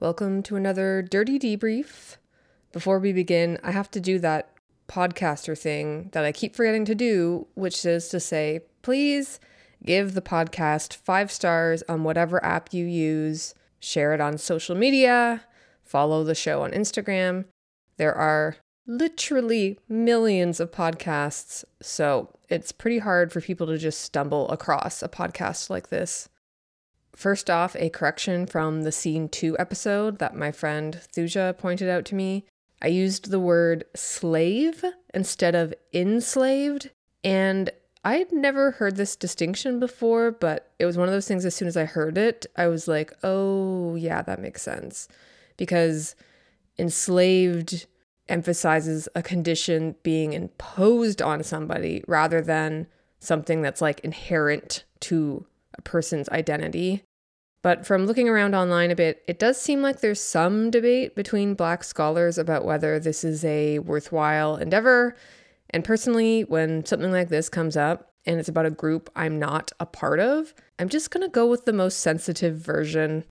Welcome 0.00 0.44
to 0.44 0.54
another 0.54 1.02
dirty 1.02 1.40
debrief. 1.40 2.18
Before 2.72 3.00
we 3.00 3.12
begin, 3.12 3.58
I 3.64 3.72
have 3.72 3.90
to 3.90 4.00
do 4.00 4.20
that 4.20 4.52
podcaster 4.86 5.58
thing 5.58 6.10
that 6.12 6.24
I 6.24 6.30
keep 6.30 6.54
forgetting 6.54 6.84
to 6.84 6.94
do, 6.94 7.48
which 7.54 7.84
is 7.84 8.08
to 8.10 8.20
say, 8.20 8.60
please 8.82 9.40
give 9.84 10.14
the 10.14 10.22
podcast 10.22 10.94
five 10.94 11.32
stars 11.32 11.82
on 11.88 12.04
whatever 12.04 12.42
app 12.44 12.72
you 12.72 12.84
use, 12.84 13.56
share 13.80 14.14
it 14.14 14.20
on 14.20 14.38
social 14.38 14.76
media, 14.76 15.42
follow 15.82 16.22
the 16.22 16.32
show 16.32 16.62
on 16.62 16.70
Instagram. 16.70 17.46
There 17.96 18.14
are 18.14 18.54
literally 18.86 19.80
millions 19.88 20.60
of 20.60 20.70
podcasts, 20.70 21.64
so 21.82 22.32
it's 22.48 22.70
pretty 22.70 23.00
hard 23.00 23.32
for 23.32 23.40
people 23.40 23.66
to 23.66 23.76
just 23.76 24.02
stumble 24.02 24.48
across 24.50 25.02
a 25.02 25.08
podcast 25.08 25.70
like 25.70 25.88
this. 25.88 26.28
First 27.18 27.50
off, 27.50 27.74
a 27.74 27.90
correction 27.90 28.46
from 28.46 28.84
the 28.84 28.92
Scene 28.92 29.28
2 29.28 29.58
episode 29.58 30.20
that 30.20 30.36
my 30.36 30.52
friend 30.52 31.00
Thuja 31.12 31.58
pointed 31.58 31.88
out 31.88 32.04
to 32.04 32.14
me. 32.14 32.44
I 32.80 32.86
used 32.86 33.32
the 33.32 33.40
word 33.40 33.82
slave 33.96 34.84
instead 35.12 35.56
of 35.56 35.74
enslaved, 35.92 36.90
and 37.24 37.70
I 38.04 38.18
had 38.18 38.30
never 38.30 38.70
heard 38.70 38.94
this 38.94 39.16
distinction 39.16 39.80
before, 39.80 40.30
but 40.30 40.70
it 40.78 40.86
was 40.86 40.96
one 40.96 41.08
of 41.08 41.12
those 41.12 41.26
things 41.26 41.44
as 41.44 41.56
soon 41.56 41.66
as 41.66 41.76
I 41.76 41.86
heard 41.86 42.16
it, 42.16 42.46
I 42.54 42.68
was 42.68 42.86
like, 42.86 43.12
oh, 43.24 43.96
yeah, 43.96 44.22
that 44.22 44.40
makes 44.40 44.62
sense. 44.62 45.08
Because 45.56 46.14
enslaved 46.78 47.86
emphasizes 48.28 49.08
a 49.16 49.24
condition 49.24 49.96
being 50.04 50.34
imposed 50.34 51.20
on 51.20 51.42
somebody 51.42 52.04
rather 52.06 52.40
than 52.40 52.86
something 53.18 53.60
that's 53.60 53.82
like 53.82 53.98
inherent 54.04 54.84
to 55.00 55.46
a 55.76 55.82
person's 55.82 56.28
identity. 56.28 57.02
But 57.62 57.86
from 57.86 58.06
looking 58.06 58.28
around 58.28 58.54
online 58.54 58.90
a 58.90 58.96
bit, 58.96 59.22
it 59.26 59.38
does 59.38 59.60
seem 59.60 59.82
like 59.82 60.00
there's 60.00 60.20
some 60.20 60.70
debate 60.70 61.16
between 61.16 61.54
Black 61.54 61.82
scholars 61.82 62.38
about 62.38 62.64
whether 62.64 63.00
this 63.00 63.24
is 63.24 63.44
a 63.44 63.80
worthwhile 63.80 64.56
endeavor. 64.56 65.16
And 65.70 65.84
personally, 65.84 66.42
when 66.42 66.86
something 66.86 67.10
like 67.10 67.28
this 67.28 67.48
comes 67.48 67.76
up 67.76 68.12
and 68.24 68.38
it's 68.38 68.48
about 68.48 68.66
a 68.66 68.70
group 68.70 69.10
I'm 69.16 69.38
not 69.38 69.72
a 69.80 69.86
part 69.86 70.20
of, 70.20 70.54
I'm 70.78 70.88
just 70.88 71.10
gonna 71.10 71.28
go 71.28 71.46
with 71.46 71.64
the 71.64 71.72
most 71.72 71.98
sensitive 71.98 72.56
version. 72.56 73.24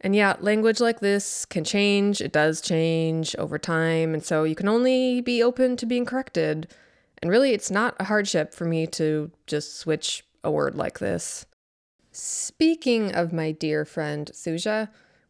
And 0.00 0.16
yeah, 0.16 0.36
language 0.40 0.80
like 0.80 1.00
this 1.00 1.44
can 1.44 1.64
change, 1.64 2.20
it 2.20 2.32
does 2.32 2.60
change 2.60 3.34
over 3.36 3.58
time, 3.58 4.14
and 4.14 4.24
so 4.24 4.44
you 4.44 4.54
can 4.54 4.68
only 4.68 5.20
be 5.20 5.42
open 5.42 5.76
to 5.78 5.86
being 5.86 6.04
corrected. 6.04 6.72
And 7.22 7.30
really, 7.30 7.52
it's 7.52 7.70
not 7.70 7.96
a 7.98 8.04
hardship 8.04 8.52
for 8.52 8.66
me 8.66 8.86
to 8.88 9.30
just 9.46 9.78
switch 9.78 10.24
a 10.44 10.50
word 10.50 10.74
like 10.74 10.98
this. 10.98 11.46
Speaking 12.18 13.14
of 13.14 13.34
my 13.34 13.52
dear 13.52 13.84
friend 13.84 14.30
Thuja, 14.32 14.88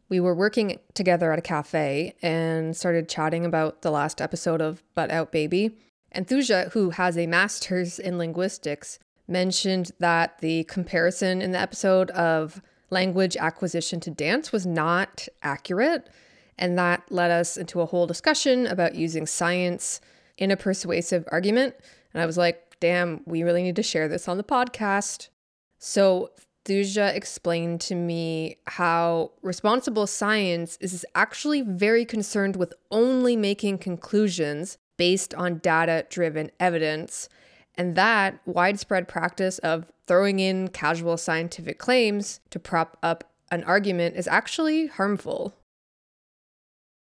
we 0.08 0.20
were 0.20 0.36
working 0.36 0.78
together 0.94 1.32
at 1.32 1.38
a 1.40 1.42
cafe 1.42 2.14
and 2.22 2.76
started 2.76 3.08
chatting 3.08 3.44
about 3.44 3.82
the 3.82 3.90
last 3.90 4.22
episode 4.22 4.60
of 4.60 4.84
Butt 4.94 5.10
Out 5.10 5.32
Baby. 5.32 5.76
And 6.12 6.28
Thuja, 6.28 6.70
who 6.74 6.90
has 6.90 7.18
a 7.18 7.26
master's 7.26 7.98
in 7.98 8.18
linguistics, 8.18 9.00
mentioned 9.26 9.90
that 9.98 10.38
the 10.38 10.62
comparison 10.62 11.42
in 11.42 11.50
the 11.50 11.58
episode 11.58 12.12
of 12.12 12.62
language 12.90 13.36
acquisition 13.36 13.98
to 13.98 14.10
dance 14.12 14.52
was 14.52 14.64
not 14.64 15.26
accurate. 15.42 16.08
And 16.56 16.78
that 16.78 17.02
led 17.10 17.32
us 17.32 17.56
into 17.56 17.80
a 17.80 17.86
whole 17.86 18.06
discussion 18.06 18.64
about 18.64 18.94
using 18.94 19.26
science 19.26 20.00
in 20.38 20.52
a 20.52 20.56
persuasive 20.56 21.24
argument. 21.32 21.74
And 22.14 22.22
I 22.22 22.26
was 22.26 22.38
like, 22.38 22.76
damn, 22.78 23.22
we 23.26 23.42
really 23.42 23.64
need 23.64 23.74
to 23.74 23.82
share 23.82 24.06
this 24.06 24.28
on 24.28 24.36
the 24.36 24.44
podcast. 24.44 25.30
So 25.78 26.30
Thuja 26.66 27.14
explained 27.14 27.80
to 27.82 27.94
me 27.94 28.56
how 28.66 29.30
responsible 29.40 30.06
science 30.06 30.76
is 30.80 31.06
actually 31.14 31.62
very 31.62 32.04
concerned 32.04 32.56
with 32.56 32.74
only 32.90 33.36
making 33.36 33.78
conclusions 33.78 34.76
based 34.96 35.32
on 35.34 35.58
data 35.58 36.04
driven 36.10 36.50
evidence. 36.58 37.28
And 37.76 37.94
that 37.94 38.40
widespread 38.46 39.06
practice 39.06 39.58
of 39.60 39.86
throwing 40.06 40.40
in 40.40 40.68
casual 40.68 41.16
scientific 41.16 41.78
claims 41.78 42.40
to 42.50 42.58
prop 42.58 42.98
up 43.02 43.32
an 43.50 43.62
argument 43.64 44.16
is 44.16 44.26
actually 44.26 44.88
harmful. 44.88 45.54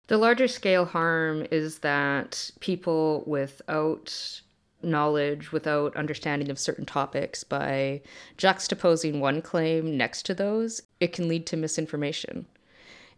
The 0.06 0.16
larger 0.18 0.48
scale 0.48 0.86
harm 0.86 1.46
is 1.50 1.80
that 1.80 2.50
people 2.60 3.22
without 3.26 4.40
knowledge 4.82 5.52
without 5.52 5.96
understanding 5.96 6.50
of 6.50 6.58
certain 6.58 6.86
topics 6.86 7.44
by 7.44 8.00
juxtaposing 8.38 9.20
one 9.20 9.42
claim 9.42 9.96
next 9.96 10.24
to 10.26 10.34
those, 10.34 10.82
it 11.00 11.12
can 11.12 11.28
lead 11.28 11.46
to 11.46 11.56
misinformation. 11.56 12.46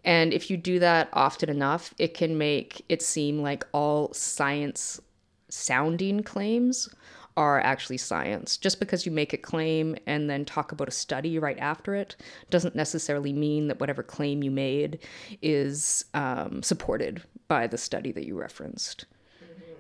And 0.05 0.33
if 0.33 0.51
you 0.51 0.57
do 0.57 0.79
that 0.81 1.09
often 1.13 1.49
enough, 1.49 1.95
it 1.99 2.15
can 2.15 2.37
make 2.37 2.85
it 2.89 3.03
seem 3.03 3.41
like 3.41 3.67
all 3.73 4.13
science 4.13 5.01
sounding 5.49 6.23
claims 6.23 6.89
are 7.37 7.61
actually 7.61 7.97
science. 7.97 8.57
Just 8.57 8.79
because 8.79 9.07
you 9.07 9.13
make 9.13 9.33
a 9.33 9.39
claim 9.39 9.97
and 10.07 10.31
then 10.31 10.45
talk 10.45 10.73
about 10.73 10.89
a 10.89 10.93
study 10.93 11.39
right 11.39 11.59
after 11.59 11.95
it 11.95 12.17
doesn't 12.51 12.77
necessarily 12.77 13.33
mean 13.33 13.69
that 13.69 13.81
whatever 13.81 14.03
claim 14.03 14.43
you 14.43 14.51
made 14.51 15.01
is 15.43 16.05
um, 16.15 16.63
supported 16.63 17.23
by 17.49 17.67
the 17.67 17.79
study 17.79 18.13
that 18.13 18.27
you 18.27 18.39
referenced 18.39 19.07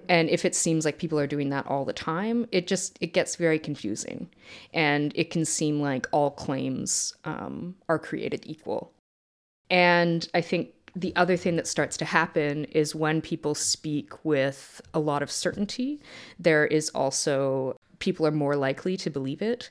and 0.09 0.29
if 0.29 0.45
it 0.45 0.55
seems 0.55 0.85
like 0.85 0.99
people 0.99 1.19
are 1.19 1.27
doing 1.27 1.51
that 1.51 1.67
all 1.67 1.85
the 1.85 1.93
time 1.93 2.47
it 2.53 2.67
just 2.67 2.99
it 3.01 3.13
gets 3.13 3.37
very 3.37 3.59
confusing. 3.59 4.29
And 4.73 5.13
it 5.15 5.31
can 5.31 5.45
seem 5.45 5.81
like 5.81 6.07
all 6.13 6.31
claims 6.31 7.15
um, 7.25 7.75
are 7.89 7.99
created 7.99 8.45
equal. 8.47 8.93
And 9.71 10.29
i 10.35 10.41
think 10.41 10.71
the 10.97 11.15
other 11.17 11.37
thing 11.37 11.57
that 11.57 11.67
starts 11.67 11.97
to 11.97 12.05
happen 12.05 12.67
is 12.67 12.95
when 12.95 13.21
people 13.21 13.55
speak 13.55 14.25
with 14.25 14.81
a 14.93 15.01
lot 15.01 15.23
of 15.23 15.31
certainty 15.31 16.01
there 16.39 16.67
is 16.67 16.89
also 16.91 17.77
people 17.99 18.27
are 18.27 18.31
more 18.31 18.55
likely 18.55 18.97
to 18.99 19.11
believe 19.11 19.43
it. 19.43 19.71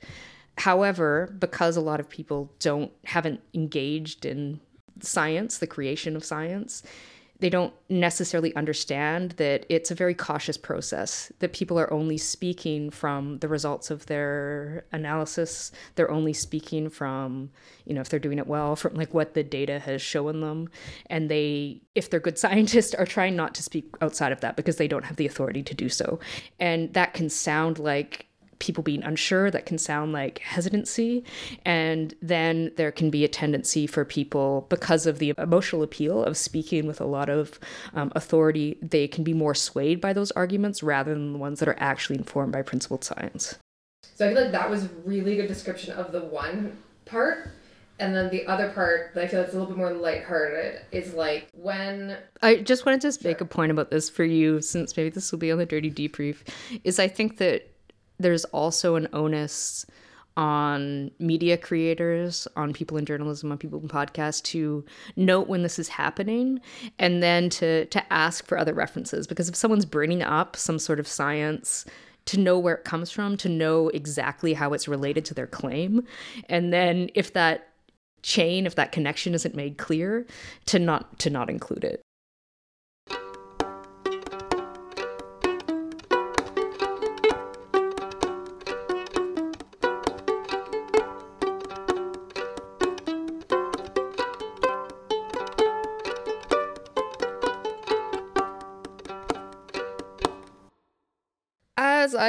However 0.58 1.36
because 1.40 1.78
a 1.78 1.82
lot 1.82 2.00
of 2.00 2.10
people 2.10 2.52
don't 2.60 2.92
haven't 3.06 3.42
engaged 3.54 4.26
in 4.26 4.60
science 5.02 5.58
the 5.58 5.68
creation 5.68 6.16
of 6.16 6.24
science 6.24 6.84
they 7.40 7.50
don't 7.50 7.74
necessarily 7.90 8.56
understand 8.56 9.32
that 9.32 9.66
it's 9.68 9.92
a 9.92 9.96
very 9.96 10.14
cautious 10.14 10.58
process, 10.58 11.32
that 11.40 11.52
people 11.52 11.80
are 11.80 11.92
only 11.92 12.18
speaking 12.18 12.90
from 12.90 13.40
the 13.40 13.48
results 13.48 13.92
of 13.92 14.06
their 14.06 14.86
analysis. 14.92 15.72
They're 15.96 16.12
only 16.12 16.34
speaking 16.34 16.90
from, 16.90 17.50
you 17.86 17.94
know, 17.94 18.02
if 18.02 18.10
they're 18.10 18.20
doing 18.20 18.40
it 18.40 18.48
well, 18.48 18.76
from 18.76 18.94
like 18.94 19.14
what 19.14 19.34
the 19.34 19.44
data 19.44 19.80
has 19.80 20.02
shown 20.02 20.42
them. 20.42 20.70
And 21.08 21.30
they, 21.30 21.82
if 21.96 22.10
they're 22.10 22.20
good 22.20 22.38
scientists, 22.46 22.94
are 22.94 23.06
trying 23.06 23.36
not 23.36 23.56
to 23.56 23.64
speak 23.64 23.94
outside 24.02 24.32
of 24.32 24.42
that 24.42 24.56
because 24.56 24.78
they 24.78 24.88
don't 24.88 25.06
have 25.06 25.18
the 25.18 25.26
authority 25.26 25.64
to 25.64 25.74
do 25.74 25.90
so. 25.90 26.20
And 26.60 26.94
that 26.94 27.14
can 27.14 27.30
sound 27.30 27.80
like 27.80 28.28
people 28.64 28.82
being 28.82 29.04
unsure 29.04 29.52
that 29.52 29.66
can 29.66 29.78
sound 29.78 30.14
like 30.14 30.40
hesitancy. 30.40 31.24
And 31.66 32.14
then 32.22 32.72
there 32.78 32.92
can 32.92 33.10
be 33.10 33.26
a 33.26 33.28
tendency 33.28 33.86
for 33.86 34.06
people 34.06 34.66
because 34.70 35.06
of 35.06 35.20
the 35.20 35.34
emotional 35.38 35.84
appeal 35.84 36.24
of 36.24 36.38
speaking 36.38 36.88
with 36.88 37.02
a 37.02 37.06
lot 37.06 37.30
of 37.30 37.60
um, 37.94 38.12
authority 38.16 38.78
they 38.82 39.08
can 39.08 39.24
be 39.24 39.34
more 39.34 39.54
swayed 39.54 40.00
by 40.00 40.14
those 40.14 40.32
arguments 40.32 40.82
rather 40.82 41.14
than 41.14 41.34
the 41.34 41.40
ones 41.40 41.60
that 41.60 41.68
are 41.68 41.76
actually 41.78 42.18
informed 42.18 42.54
by 42.54 42.62
principled 42.62 43.04
science. 43.04 43.58
So 44.16 44.26
i 44.26 44.34
feel 44.34 44.44
like 44.44 44.52
that 44.52 44.70
was 44.70 44.88
really 45.04 45.36
good 45.36 45.48
description 45.48 45.94
of 45.94 46.12
the 46.12 46.22
one 46.22 46.78
part. 47.06 47.50
And 48.00 48.16
then 48.16 48.30
the 48.30 48.46
other 48.48 48.70
part 48.70 49.14
that 49.14 49.24
I 49.24 49.28
feel 49.28 49.40
like 49.40 49.48
it's 49.48 49.56
a 49.56 49.60
little 49.60 49.74
bit 49.74 49.78
more 49.78 49.94
lighthearted 49.94 50.82
is 50.92 51.14
like 51.14 51.48
when 51.54 52.18
I 52.42 52.58
just 52.58 52.86
wanted 52.86 53.02
to 53.02 53.12
sure. 53.12 53.30
make 53.30 53.40
a 53.40 53.46
point 53.46 53.72
about 53.72 53.92
this 53.92 54.10
for 54.10 54.24
you, 54.24 54.62
since 54.62 54.98
maybe 54.98 55.10
this 55.10 55.32
will 55.32 55.40
be 55.40 55.52
on 55.52 55.60
the 55.60 55.66
dirty 55.66 55.92
debrief, 55.92 56.40
is 56.84 57.00
I 57.00 57.08
think 57.08 57.38
that 57.38 57.73
there's 58.20 58.46
also 58.46 58.96
an 58.96 59.08
onus 59.14 59.86
on 60.36 61.12
media 61.20 61.58
creators, 61.58 62.48
on 62.56 62.74
people 62.74 62.98
in 62.98 63.06
journalism, 63.06 63.52
on 63.52 63.58
people 63.58 63.80
in 63.80 63.88
podcasts 63.88 64.42
to 64.42 64.84
note 65.16 65.48
when 65.48 65.62
this 65.64 65.78
is 65.78 65.88
happening 65.88 66.60
and 66.98 67.22
then 67.22 67.50
to 67.50 67.86
to 67.86 68.14
ask 68.14 68.48
for 68.48 68.58
other 68.58 68.74
references 68.74 69.28
because 69.28 69.48
if 69.48 69.56
someone's 69.56 69.86
bringing 69.86 70.24
up 70.24 70.56
some 70.56 70.80
sort 70.80 71.00
of 71.00 71.08
science 71.08 71.86
to 72.26 72.40
know 72.40 72.58
where 72.58 72.76
it 72.76 72.86
comes 72.86 73.12
from, 73.12 73.36
to 73.38 73.50
know 73.50 73.90
exactly 73.90 74.54
how 74.54 74.74
it's 74.74 74.88
related 74.88 75.26
to 75.26 75.34
their 75.34 75.48
claim, 75.48 76.06
and 76.50 76.72
then 76.72 77.10
if 77.16 77.34
that 77.34 77.70
chain, 78.22 78.66
if 78.66 78.76
that 78.76 78.94
connection 78.94 79.34
isn't 79.34 79.56
made 79.56 79.78
clear, 79.78 80.26
to 80.66 80.80
not 80.80 81.20
to 81.20 81.30
not 81.30 81.50
include 81.50 81.84
it. 81.84 82.03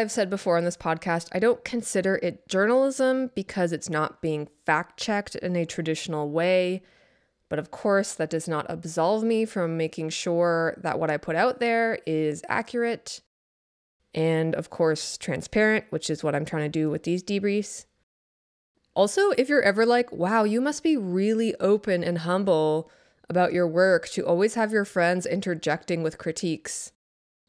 I've 0.05 0.13
said 0.13 0.29
before 0.29 0.59
on 0.59 0.65
this 0.65 0.77
podcast, 0.77 1.29
I 1.33 1.39
don't 1.39 1.65
consider 1.65 2.21
it 2.23 2.47
journalism 2.47 3.31
because 3.35 3.73
it's 3.73 3.89
not 3.89 4.21
being 4.21 4.49
fact 4.67 5.01
checked 5.01 5.35
in 5.37 5.57
a 5.57 5.65
traditional 5.65 6.29
way. 6.29 6.83
But 7.49 7.59
of 7.59 7.71
course, 7.71 8.13
that 8.13 8.29
does 8.29 8.47
not 8.47 8.67
absolve 8.69 9.25
me 9.25 9.47
from 9.47 9.79
making 9.79 10.11
sure 10.11 10.75
that 10.83 11.01
what 11.01 11.09
I 11.09 11.17
put 11.17 11.37
out 11.37 11.59
there 11.59 12.01
is 12.05 12.43
accurate 12.51 13.23
and, 14.13 14.55
of 14.55 14.69
course, 14.69 15.17
transparent, 15.17 15.87
which 15.89 16.11
is 16.11 16.23
what 16.23 16.35
I'm 16.35 16.45
trying 16.45 16.65
to 16.65 16.79
do 16.79 16.91
with 16.91 17.05
these 17.05 17.23
debriefs. 17.23 17.87
Also, 18.95 19.31
if 19.39 19.49
you're 19.49 19.63
ever 19.63 19.87
like, 19.87 20.13
wow, 20.13 20.45
you 20.45 20.61
must 20.61 20.83
be 20.83 20.99
really 20.99 21.55
open 21.61 22.05
and 22.05 22.19
humble 22.19 22.91
about 23.31 23.55
your 23.55 23.67
work 23.67 24.11
to 24.11 24.27
always 24.27 24.53
have 24.53 24.71
your 24.71 24.85
friends 24.85 25.25
interjecting 25.25 26.03
with 26.03 26.19
critiques. 26.19 26.93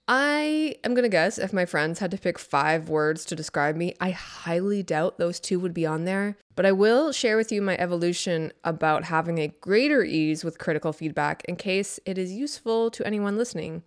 I 0.08 0.76
am 0.84 0.94
going 0.94 1.04
to 1.04 1.10
guess 1.10 1.40
if 1.40 1.52
my 1.52 1.66
friends 1.66 1.98
had 1.98 2.12
to 2.12 2.18
pick 2.18 2.38
five 2.38 2.90
words 2.90 3.26
to 3.26 3.36
describe 3.36 3.76
me, 3.76 3.96
I 4.00 4.12
highly 4.12 4.84
doubt 4.84 5.18
those 5.18 5.40
two 5.40 5.60
would 5.60 5.74
be 5.74 5.86
on 5.86 6.06
there. 6.06 6.38
But 6.56 6.68
I 6.68 6.74
will 6.74 7.12
share 7.12 7.38
with 7.38 7.52
you 7.52 7.62
my 7.62 7.76
evolution 7.78 8.54
about 8.64 9.06
having 9.06 9.40
a 9.40 9.48
greater 9.48 10.04
ease 10.04 10.44
with 10.44 10.60
critical 10.60 10.94
feedback 10.94 11.44
in 11.46 11.56
case 11.56 12.00
it 12.06 12.20
is 12.20 12.32
useful 12.32 12.92
to 12.92 13.06
anyone 13.06 13.36
listening. 13.36 13.82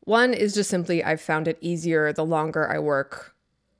One 0.00 0.34
is 0.34 0.54
just 0.54 0.68
simply 0.68 1.02
I've 1.02 1.22
found 1.22 1.48
it 1.48 1.58
easier 1.62 2.12
the 2.12 2.24
longer 2.24 2.70
I 2.70 2.78
work 2.78 3.34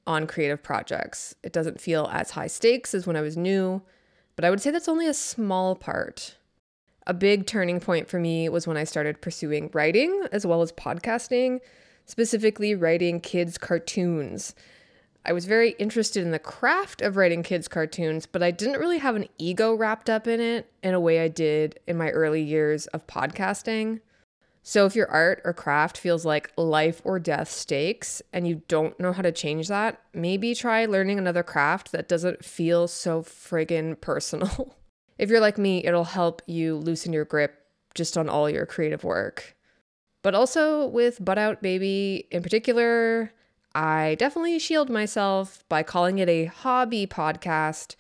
on 0.06 0.26
creative 0.26 0.62
projects. 0.62 1.34
It 1.43 1.52
doesn't 1.52 1.81
feel 1.81 2.08
as 2.11 2.31
high 2.31 2.46
stakes 2.46 2.94
as 2.94 3.06
when 3.06 3.17
I 3.17 3.20
was 3.20 3.37
new, 3.37 3.82
but 4.34 4.46
I 4.46 4.50
would 4.50 4.62
say 4.62 4.70
that's 4.70 4.88
only 4.88 5.06
a 5.06 5.14
small 5.14 5.76
part. 5.76 6.37
A 7.06 7.14
big 7.14 7.47
turning 7.47 7.79
point 7.79 8.08
for 8.08 8.19
me 8.19 8.49
was 8.49 8.67
when 8.67 8.76
I 8.76 8.85
started 8.85 9.20
pursuing 9.20 9.70
writing 9.73 10.26
as 10.32 10.44
well 10.44 10.61
as 10.62 10.73
podcasting, 10.73 11.61
specifically 12.05 12.75
writing 12.75 13.20
kids' 13.20 13.58
cartoons. 13.58 14.55
I 15.25 15.32
was 15.32 15.44
very 15.44 15.70
interested 15.79 16.23
in 16.23 16.31
the 16.32 16.38
craft 16.38 17.03
of 17.03 17.17
writing 17.17 17.43
kids' 17.43 17.69
cartoons, 17.69 18.26
but 18.26 18.43
I 18.43 18.50
didn't 18.50 18.81
really 18.81 18.99
have 18.99 19.17
an 19.17 19.29
ego 19.38 19.75
wrapped 19.75 20.11
up 20.11 20.26
in 20.26 20.41
it 20.41 20.70
in 20.82 20.94
a 20.94 21.00
way 21.00 21.20
I 21.20 21.29
did 21.29 21.79
in 21.87 21.97
my 21.97 22.11
early 22.11 22.43
years 22.43 22.87
of 22.88 23.06
podcasting. 23.06 24.00
So, 24.62 24.85
if 24.85 24.97
your 24.97 25.09
art 25.09 25.43
or 25.44 25.52
craft 25.52 25.97
feels 25.97 26.25
like 26.25 26.52
life 26.56 27.00
or 27.05 27.20
death 27.20 27.49
stakes 27.49 28.20
and 28.32 28.49
you 28.49 28.62
don't 28.67 28.99
know 28.99 29.12
how 29.12 29.23
to 29.23 29.31
change 29.31 29.69
that, 29.69 30.00
maybe 30.12 30.56
try 30.56 30.87
learning 30.87 31.19
another 31.19 31.44
craft 31.44 31.93
that 31.93 32.09
doesn't 32.09 32.44
feel 32.44 32.88
so 32.88 33.23
friggin' 33.23 34.00
personal. 34.00 34.75
if 35.19 35.31
you're 35.31 35.41
like 35.41 35.59
me, 35.59 35.85
it'll 35.85 36.05
help 36.05 36.43
you 36.47 36.77
loosen 36.77 37.13
your 37.13 37.25
grip 37.25 37.55
just 37.95 38.19
on 38.19 38.29
all 38.29 38.51
your 38.51 38.67
creative 38.67 39.05
work. 39.05 39.57
But 40.23 40.35
also 40.35 40.87
with 40.87 41.25
Butt 41.25 41.39
Out 41.39 41.63
Baby 41.63 42.27
in 42.31 42.43
particular, 42.43 43.33
I 43.75 44.17
definitely 44.19 44.59
shield 44.59 44.91
myself 44.91 45.65
by 45.69 45.83
calling 45.83 46.19
it 46.19 46.29
a 46.29 46.47
hobby 46.47 47.07
podcast 47.07 47.97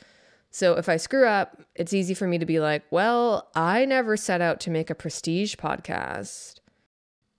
so 0.56 0.72
if 0.78 0.88
I 0.88 0.96
screw 0.96 1.26
up, 1.26 1.60
it's 1.74 1.92
easy 1.92 2.14
for 2.14 2.26
me 2.26 2.38
to 2.38 2.46
be 2.46 2.60
like, 2.60 2.82
well, 2.90 3.50
I 3.54 3.84
never 3.84 4.16
set 4.16 4.40
out 4.40 4.58
to 4.60 4.70
make 4.70 4.88
a 4.88 4.94
prestige 4.94 5.54
podcast. 5.56 6.60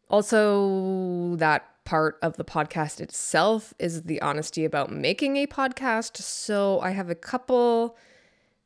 Also, 0.08 1.36
that 1.38 1.66
part 1.84 2.20
of 2.22 2.38
the 2.38 2.46
podcast 2.46 3.02
itself 3.02 3.74
is 3.80 4.04
the 4.04 4.22
honesty 4.22 4.66
about 4.66 4.92
making 4.92 5.36
a 5.38 5.48
podcast. 5.48 6.18
So 6.18 6.80
I 6.82 6.92
have 6.92 7.10
a 7.10 7.16
couple 7.16 7.98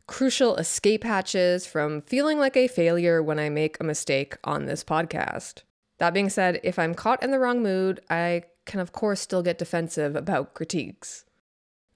crucial 0.08 0.56
escape 0.58 1.04
hatches 1.04 1.66
from 1.66 2.02
feeling 2.02 2.40
like 2.40 2.58
a 2.58 2.68
failure 2.68 3.22
when 3.22 3.40
I 3.40 3.50
make 3.50 3.80
a 3.80 3.84
mistake 3.84 4.38
on 4.44 4.66
this 4.66 4.84
podcast. 4.84 5.64
That 6.00 6.14
being 6.14 6.30
said, 6.30 6.60
if 6.64 6.80
I'm 6.80 6.96
caught 6.96 7.24
in 7.24 7.32
the 7.32 7.40
wrong 7.40 7.62
mood, 7.62 8.02
I 8.10 8.44
can, 8.66 8.80
of 8.80 8.92
course, 8.92 9.22
still 9.22 9.44
get 9.44 9.58
defensive 9.58 10.16
about 10.16 10.54
critiques. 10.54 11.26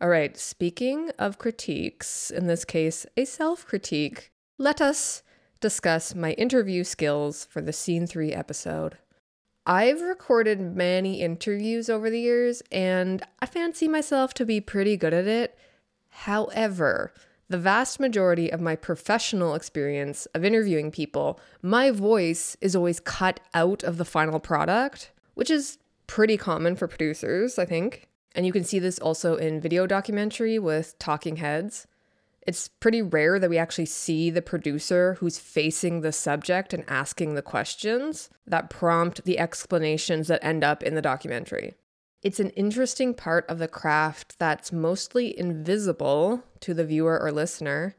All 0.01 0.09
right, 0.09 0.37
speaking 0.37 1.11
of 1.17 1.37
critiques, 1.37 2.29
in 2.29 2.47
this 2.47 2.65
case, 2.65 3.05
a 3.15 3.25
self 3.25 3.65
critique, 3.65 4.31
let 4.57 4.81
us 4.81 5.23
discuss 5.61 6.13
my 6.13 6.33
interview 6.33 6.83
skills 6.83 7.45
for 7.49 7.61
the 7.61 7.73
Scene 7.73 8.05
3 8.05 8.31
episode. 8.31 8.97
I've 9.65 10.01
recorded 10.01 10.61
many 10.61 11.21
interviews 11.21 11.89
over 11.89 12.09
the 12.09 12.19
years, 12.19 12.61
and 12.71 13.23
I 13.39 13.47
fancy 13.47 13.87
myself 13.87 14.33
to 14.35 14.45
be 14.45 14.61
pretty 14.61 14.95
good 14.97 15.13
at 15.13 15.25
it. 15.25 15.57
However, 16.09 17.13
the 17.47 17.57
vast 17.57 17.99
majority 17.99 18.51
of 18.51 18.61
my 18.61 18.75
professional 18.75 19.53
experience 19.53 20.25
of 20.27 20.43
interviewing 20.43 20.91
people, 20.91 21.39
my 21.61 21.91
voice 21.91 22.57
is 22.61 22.75
always 22.75 22.99
cut 22.99 23.39
out 23.53 23.83
of 23.83 23.97
the 23.97 24.05
final 24.05 24.39
product, 24.39 25.11
which 25.35 25.51
is 25.51 25.77
pretty 26.07 26.37
common 26.37 26.75
for 26.75 26.87
producers, 26.87 27.59
I 27.59 27.65
think. 27.65 28.07
And 28.33 28.45
you 28.45 28.51
can 28.51 28.63
see 28.63 28.79
this 28.79 28.99
also 28.99 29.35
in 29.35 29.61
video 29.61 29.87
documentary 29.87 30.59
with 30.59 30.97
talking 30.99 31.37
heads. 31.37 31.87
It's 32.45 32.67
pretty 32.67 33.01
rare 33.01 33.39
that 33.39 33.49
we 33.49 33.57
actually 33.57 33.87
see 33.87 34.29
the 34.29 34.41
producer 34.41 35.15
who's 35.15 35.39
facing 35.39 36.01
the 36.01 36.11
subject 36.11 36.73
and 36.73 36.83
asking 36.87 37.33
the 37.33 37.41
questions 37.41 38.29
that 38.45 38.69
prompt 38.69 39.23
the 39.23 39.39
explanations 39.39 40.27
that 40.27 40.43
end 40.43 40.63
up 40.63 40.83
in 40.83 40.95
the 40.95 41.01
documentary. 41.01 41.73
It's 42.25 42.39
an 42.39 42.49
interesting 42.55 43.13
part 43.13 43.47
of 43.47 43.59
the 43.59 43.67
craft 43.67 44.39
that's 44.39 44.71
mostly 44.71 45.37
invisible 45.37 46.43
to 46.61 46.73
the 46.73 46.83
viewer 46.83 47.21
or 47.21 47.31
listener. 47.31 47.95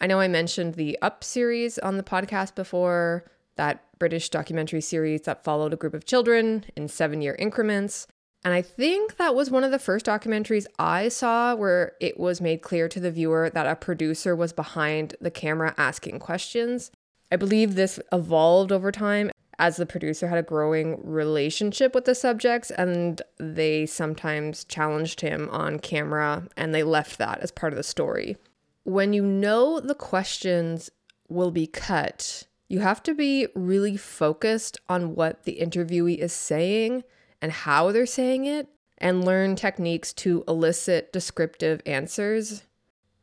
I 0.00 0.08
know 0.08 0.18
I 0.18 0.26
mentioned 0.26 0.74
the 0.74 0.98
Up 1.00 1.22
series 1.22 1.78
on 1.78 1.96
the 1.96 2.02
podcast 2.02 2.56
before, 2.56 3.30
that 3.54 3.84
British 3.96 4.28
documentary 4.28 4.80
series 4.80 5.20
that 5.22 5.44
followed 5.44 5.72
a 5.72 5.76
group 5.76 5.94
of 5.94 6.04
children 6.04 6.64
in 6.74 6.88
seven 6.88 7.22
year 7.22 7.36
increments. 7.38 8.08
And 8.42 8.52
I 8.52 8.60
think 8.60 9.18
that 9.18 9.36
was 9.36 9.52
one 9.52 9.62
of 9.62 9.70
the 9.70 9.78
first 9.78 10.04
documentaries 10.04 10.66
I 10.80 11.08
saw 11.08 11.54
where 11.54 11.92
it 12.00 12.18
was 12.18 12.40
made 12.40 12.62
clear 12.62 12.88
to 12.88 12.98
the 12.98 13.12
viewer 13.12 13.50
that 13.54 13.68
a 13.68 13.76
producer 13.76 14.34
was 14.34 14.52
behind 14.52 15.14
the 15.20 15.30
camera 15.30 15.76
asking 15.78 16.18
questions. 16.18 16.90
I 17.30 17.36
believe 17.36 17.76
this 17.76 18.00
evolved 18.10 18.72
over 18.72 18.90
time 18.90 19.30
as 19.60 19.76
the 19.76 19.86
producer 19.86 20.26
had 20.26 20.38
a 20.38 20.42
growing 20.42 20.98
relationship 21.04 21.94
with 21.94 22.06
the 22.06 22.14
subjects 22.14 22.70
and 22.72 23.20
they 23.38 23.84
sometimes 23.84 24.64
challenged 24.64 25.20
him 25.20 25.48
on 25.52 25.78
camera 25.78 26.48
and 26.56 26.74
they 26.74 26.82
left 26.82 27.18
that 27.18 27.38
as 27.40 27.52
part 27.52 27.72
of 27.72 27.76
the 27.76 27.82
story. 27.82 28.36
When 28.84 29.12
you 29.12 29.22
know 29.22 29.78
the 29.78 29.94
questions 29.94 30.90
will 31.28 31.50
be 31.50 31.66
cut, 31.66 32.44
you 32.68 32.80
have 32.80 33.02
to 33.02 33.14
be 33.14 33.48
really 33.54 33.96
focused 33.96 34.78
on 34.88 35.14
what 35.14 35.44
the 35.44 35.58
interviewee 35.60 36.16
is 36.18 36.32
saying 36.32 37.04
and 37.42 37.52
how 37.52 37.92
they're 37.92 38.06
saying 38.06 38.46
it, 38.46 38.68
and 38.98 39.24
learn 39.24 39.56
techniques 39.56 40.12
to 40.12 40.44
elicit 40.46 41.10
descriptive 41.12 41.80
answers. 41.86 42.64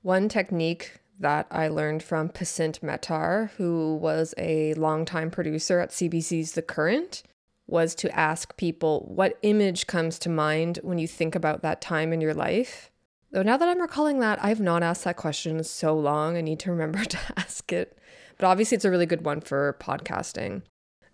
One 0.02 0.28
technique 0.28 1.00
that 1.20 1.48
I 1.50 1.68
learned 1.68 2.04
from 2.04 2.30
Pacinthe 2.30 2.80
Mattar, 2.80 3.52
who 3.52 3.96
was 3.96 4.34
a 4.38 4.74
longtime 4.76 5.32
producer 5.32 5.80
at 5.80 5.90
CBC's 5.90 6.52
The 6.52 6.62
Current, 6.62 7.24
was 7.66 7.96
to 7.96 8.18
ask 8.18 8.56
people 8.58 9.06
what 9.08 9.38
image 9.42 9.88
comes 9.88 10.20
to 10.20 10.30
mind 10.30 10.80
when 10.84 10.98
you 10.98 11.08
think 11.08 11.36
about 11.36 11.62
that 11.62 11.82
time 11.82 12.14
in 12.14 12.22
your 12.22 12.34
life. 12.34 12.92
Though 13.32 13.44
now 13.44 13.58
that 13.58 13.68
I'm 13.68 13.82
recalling 13.82 14.20
that, 14.20 14.42
I 14.42 14.50
have 14.50 14.62
not 14.62 14.84
asked 14.84 15.04
that 15.04 15.18
question 15.18 15.62
so 15.64 15.98
long. 15.98 16.38
I 16.38 16.42
need 16.42 16.60
to 16.60 16.72
remember 16.72 17.04
to 17.04 17.20
ask 17.36 17.72
it. 17.74 17.98
But 18.38 18.48
obviously, 18.48 18.76
it's 18.76 18.86
a 18.86 18.92
really 18.92 19.06
good 19.06 19.26
one 19.26 19.42
for 19.42 19.76
podcasting. 19.80 20.62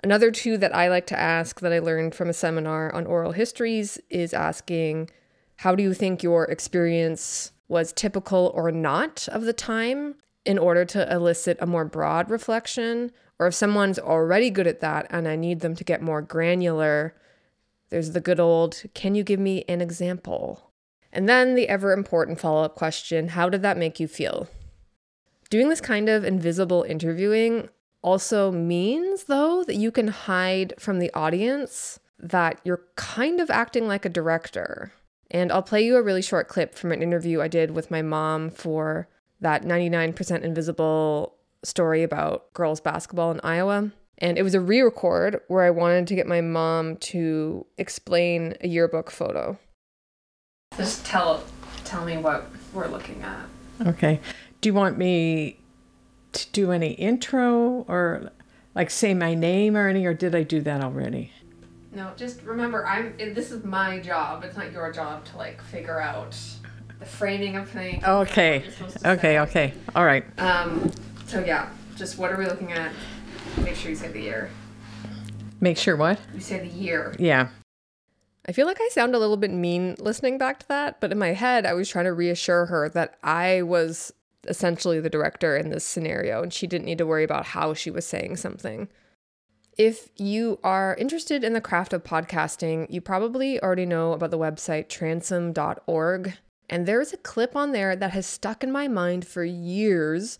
Another 0.03 0.31
two 0.31 0.57
that 0.57 0.75
I 0.75 0.89
like 0.89 1.07
to 1.07 1.19
ask 1.19 1.61
that 1.61 1.71
I 1.71 1.79
learned 1.79 2.13
from 2.13 2.29
a 2.29 2.33
seminar 2.33 2.93
on 2.93 3.07
oral 3.07 3.31
histories 3.31 3.99
is 4.09 4.33
asking, 4.33 5.09
How 5.57 5.75
do 5.75 5.81
you 5.81 5.93
think 5.93 6.21
your 6.21 6.43
experience 6.45 7.52
was 7.73 7.91
typical 7.91 8.51
or 8.55 8.71
not 8.71 9.27
of 9.29 9.43
the 9.43 9.51
time 9.51 10.15
in 10.45 10.57
order 10.57 10.85
to 10.85 11.11
elicit 11.13 11.57
a 11.59 11.65
more 11.65 11.83
broad 11.83 12.29
reflection? 12.29 13.11
Or 13.39 13.47
if 13.47 13.53
someone's 13.53 13.99
already 13.99 14.49
good 14.49 14.67
at 14.67 14.79
that 14.79 15.07
and 15.09 15.27
I 15.27 15.35
need 15.35 15.59
them 15.59 15.75
to 15.75 15.83
get 15.83 16.01
more 16.01 16.21
granular, 16.21 17.15
there's 17.89 18.11
the 18.11 18.21
good 18.21 18.39
old, 18.39 18.83
Can 18.93 19.15
you 19.15 19.23
give 19.23 19.39
me 19.39 19.65
an 19.67 19.81
example? 19.81 20.71
And 21.11 21.27
then 21.27 21.55
the 21.55 21.67
ever 21.67 21.91
important 21.93 22.39
follow 22.39 22.63
up 22.63 22.75
question 22.75 23.29
How 23.29 23.49
did 23.49 23.61
that 23.63 23.77
make 23.77 23.99
you 23.99 24.07
feel? 24.07 24.47
Doing 25.49 25.69
this 25.69 25.81
kind 25.81 26.09
of 26.09 26.23
invisible 26.23 26.83
interviewing 26.83 27.69
also 28.01 28.51
means, 28.51 29.25
though, 29.25 29.63
that 29.63 29.75
you 29.75 29.91
can 29.91 30.09
hide 30.09 30.73
from 30.79 30.99
the 30.99 31.13
audience 31.13 31.99
that 32.19 32.59
you're 32.63 32.85
kind 32.95 33.39
of 33.39 33.49
acting 33.49 33.87
like 33.87 34.05
a 34.05 34.09
director. 34.09 34.91
And 35.33 35.51
I'll 35.51 35.63
play 35.63 35.83
you 35.83 35.97
a 35.97 36.03
really 36.03 36.21
short 36.21 36.47
clip 36.47 36.75
from 36.75 36.91
an 36.91 37.01
interview 37.01 37.41
I 37.41 37.47
did 37.47 37.71
with 37.71 37.89
my 37.89 38.03
mom 38.03 38.51
for 38.51 39.09
that 39.41 39.63
99% 39.63 40.41
Invisible 40.41 41.35
story 41.63 42.03
about 42.03 42.53
girls 42.53 42.79
basketball 42.79 43.31
in 43.31 43.39
Iowa. 43.43 43.91
And 44.19 44.37
it 44.37 44.43
was 44.43 44.53
a 44.53 44.61
re 44.61 44.81
record 44.81 45.41
where 45.47 45.63
I 45.63 45.71
wanted 45.71 46.07
to 46.07 46.15
get 46.15 46.27
my 46.27 46.39
mom 46.39 46.97
to 46.97 47.65
explain 47.77 48.53
a 48.61 48.67
yearbook 48.67 49.09
photo. 49.09 49.57
Just 50.77 51.05
tell 51.05 51.43
tell 51.83 52.05
me 52.05 52.17
what 52.17 52.47
we're 52.73 52.87
looking 52.87 53.21
at. 53.23 53.87
Okay. 53.87 54.19
Do 54.61 54.69
you 54.69 54.73
want 54.73 54.97
me 54.97 55.59
to 56.33 56.47
do 56.51 56.71
any 56.71 56.91
intro 56.93 57.85
or 57.87 58.31
like 58.75 58.89
say 58.89 59.13
my 59.13 59.33
name 59.33 59.75
or 59.75 59.87
any, 59.87 60.05
or 60.05 60.13
did 60.13 60.35
I 60.35 60.43
do 60.43 60.61
that 60.61 60.83
already? 60.83 61.31
No, 61.95 62.11
just 62.15 62.41
remember, 62.41 62.85
I'm. 62.85 63.15
This 63.17 63.51
is 63.51 63.63
my 63.63 63.99
job. 63.99 64.43
It's 64.43 64.57
not 64.57 64.71
your 64.71 64.91
job 64.91 65.25
to 65.25 65.37
like 65.37 65.61
figure 65.61 66.01
out 66.01 66.35
the 66.99 67.05
framing 67.05 67.55
of 67.55 67.69
things. 67.69 68.03
Okay. 68.03 68.65
Okay. 69.05 69.39
Okay. 69.39 69.73
All 69.95 70.05
right. 70.05 70.25
Um. 70.39 70.91
So 71.27 71.43
yeah, 71.43 71.69
Just 71.95 72.17
what 72.17 72.31
are 72.31 72.37
we 72.37 72.45
looking 72.45 72.71
at? 72.71 72.91
Make 73.61 73.75
sure 73.75 73.89
you 73.91 73.95
say 73.95 74.09
the 74.09 74.21
year. 74.21 74.49
Make 75.61 75.77
sure 75.77 75.95
what? 75.95 76.19
You 76.33 76.39
say 76.39 76.59
the 76.59 76.67
year. 76.67 77.15
Yeah. 77.19 77.49
I 78.45 78.51
feel 78.51 78.65
like 78.67 78.81
I 78.81 78.89
sound 78.89 79.15
a 79.15 79.19
little 79.19 79.37
bit 79.37 79.51
mean 79.51 79.95
listening 79.99 80.37
back 80.37 80.59
to 80.59 80.67
that, 80.67 80.99
but 80.99 81.11
in 81.11 81.17
my 81.17 81.29
head, 81.29 81.65
I 81.65 81.73
was 81.73 81.87
trying 81.87 82.05
to 82.05 82.13
reassure 82.13 82.65
her 82.65 82.89
that 82.89 83.15
I 83.23 83.61
was 83.61 84.11
essentially 84.47 84.99
the 84.99 85.09
director 85.09 85.55
in 85.55 85.69
this 85.69 85.85
scenario 85.85 86.43
and 86.43 86.51
she 86.51 86.67
didn't 86.67 86.85
need 86.85 86.97
to 86.97 87.05
worry 87.05 87.23
about 87.23 87.45
how 87.45 87.73
she 87.73 87.89
was 87.89 88.05
saying 88.05 88.35
something. 88.35 88.89
If 89.77 90.09
you 90.17 90.59
are 90.63 90.95
interested 90.99 91.43
in 91.43 91.53
the 91.53 91.61
craft 91.61 91.93
of 91.93 92.03
podcasting, 92.03 92.85
you 92.89 93.01
probably 93.01 93.59
already 93.59 93.87
know 93.87 94.13
about 94.13 94.29
the 94.29 94.37
website 94.37 94.87
transom.org. 94.87 96.33
And 96.69 96.85
there's 96.85 97.11
a 97.11 97.17
clip 97.17 97.55
on 97.55 97.71
there 97.71 97.95
that 97.95 98.11
has 98.11 98.27
stuck 98.27 98.63
in 98.63 98.71
my 98.71 98.87
mind 98.87 99.25
for 99.25 99.43
years. 99.43 100.37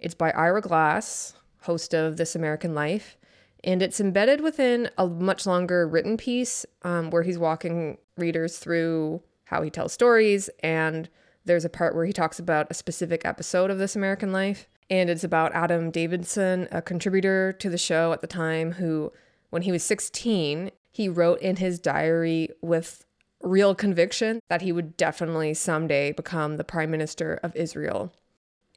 It's 0.00 0.14
by 0.14 0.32
Ira 0.32 0.60
Glass, 0.60 1.34
host 1.62 1.94
of 1.94 2.16
This 2.16 2.34
American 2.34 2.74
Life. 2.74 3.16
And 3.62 3.82
it's 3.82 4.00
embedded 4.00 4.40
within 4.40 4.90
a 4.98 5.06
much 5.06 5.46
longer 5.46 5.86
written 5.86 6.16
piece 6.16 6.66
um, 6.82 7.10
where 7.10 7.22
he's 7.22 7.38
walking 7.38 7.98
readers 8.16 8.58
through 8.58 9.22
how 9.44 9.62
he 9.62 9.70
tells 9.70 9.92
stories. 9.92 10.50
And 10.60 11.08
there's 11.44 11.64
a 11.64 11.70
part 11.70 11.94
where 11.94 12.04
he 12.04 12.12
talks 12.12 12.40
about 12.40 12.66
a 12.70 12.74
specific 12.74 13.24
episode 13.24 13.70
of 13.70 13.78
This 13.78 13.94
American 13.94 14.32
Life. 14.32 14.68
And 14.92 15.08
it's 15.08 15.24
about 15.24 15.54
Adam 15.54 15.90
Davidson, 15.90 16.68
a 16.70 16.82
contributor 16.82 17.54
to 17.54 17.70
the 17.70 17.78
show 17.78 18.12
at 18.12 18.20
the 18.20 18.26
time, 18.26 18.72
who, 18.72 19.10
when 19.48 19.62
he 19.62 19.72
was 19.72 19.82
16, 19.82 20.70
he 20.90 21.08
wrote 21.08 21.40
in 21.40 21.56
his 21.56 21.80
diary 21.80 22.50
with 22.60 23.06
real 23.42 23.74
conviction 23.74 24.40
that 24.50 24.60
he 24.60 24.70
would 24.70 24.98
definitely 24.98 25.54
someday 25.54 26.12
become 26.12 26.58
the 26.58 26.62
prime 26.62 26.90
minister 26.90 27.40
of 27.42 27.56
Israel. 27.56 28.12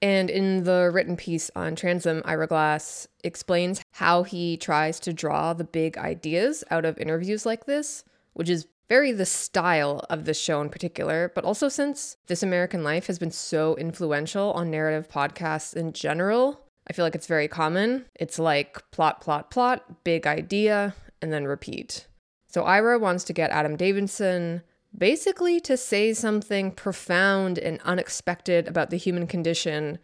And 0.01 0.29
in 0.29 0.63
the 0.63 0.89
written 0.89 1.17
piece 1.17 1.51
on 1.53 1.75
Transom, 1.75 2.21
Ira 2.23 2.47
Glass 2.47 3.09
explains 3.25 3.81
how 3.91 4.23
he 4.23 4.55
tries 4.55 5.01
to 5.01 5.11
draw 5.11 5.51
the 5.51 5.65
big 5.65 5.97
ideas 5.97 6.63
out 6.71 6.85
of 6.85 6.97
interviews 6.97 7.45
like 7.45 7.65
this, 7.65 8.05
which 8.31 8.49
is 8.49 8.67
very 8.87 9.11
the 9.11 9.25
style 9.25 10.05
of 10.09 10.25
this 10.25 10.39
show 10.39 10.61
in 10.61 10.69
particular, 10.69 11.31
but 11.33 11.43
also 11.43 11.69
since 11.69 12.17
This 12.27 12.43
American 12.43 12.83
Life 12.83 13.07
has 13.07 13.19
been 13.19 13.31
so 13.31 13.75
influential 13.75 14.51
on 14.53 14.71
narrative 14.71 15.09
podcasts 15.09 15.75
in 15.75 15.93
general, 15.93 16.61
I 16.87 16.93
feel 16.93 17.05
like 17.05 17.15
it's 17.15 17.27
very 17.27 17.47
common. 17.47 18.05
It's 18.15 18.37
like 18.37 18.89
plot, 18.91 19.21
plot, 19.21 19.49
plot, 19.49 20.03
big 20.03 20.27
idea, 20.27 20.93
and 21.21 21.33
then 21.33 21.45
repeat. 21.45 22.07
So 22.47 22.63
Ira 22.63 22.99
wants 22.99 23.23
to 23.25 23.33
get 23.33 23.51
Adam 23.51 23.75
Davidson 23.75 24.61
basically 24.97 25.59
to 25.61 25.75
say 25.75 26.13
something 26.13 26.71
profound 26.71 27.57
and 27.57 27.81
unexpected 27.83 28.67
about 28.67 28.91
the 28.91 28.97
human 28.97 29.27
condition 29.27 29.97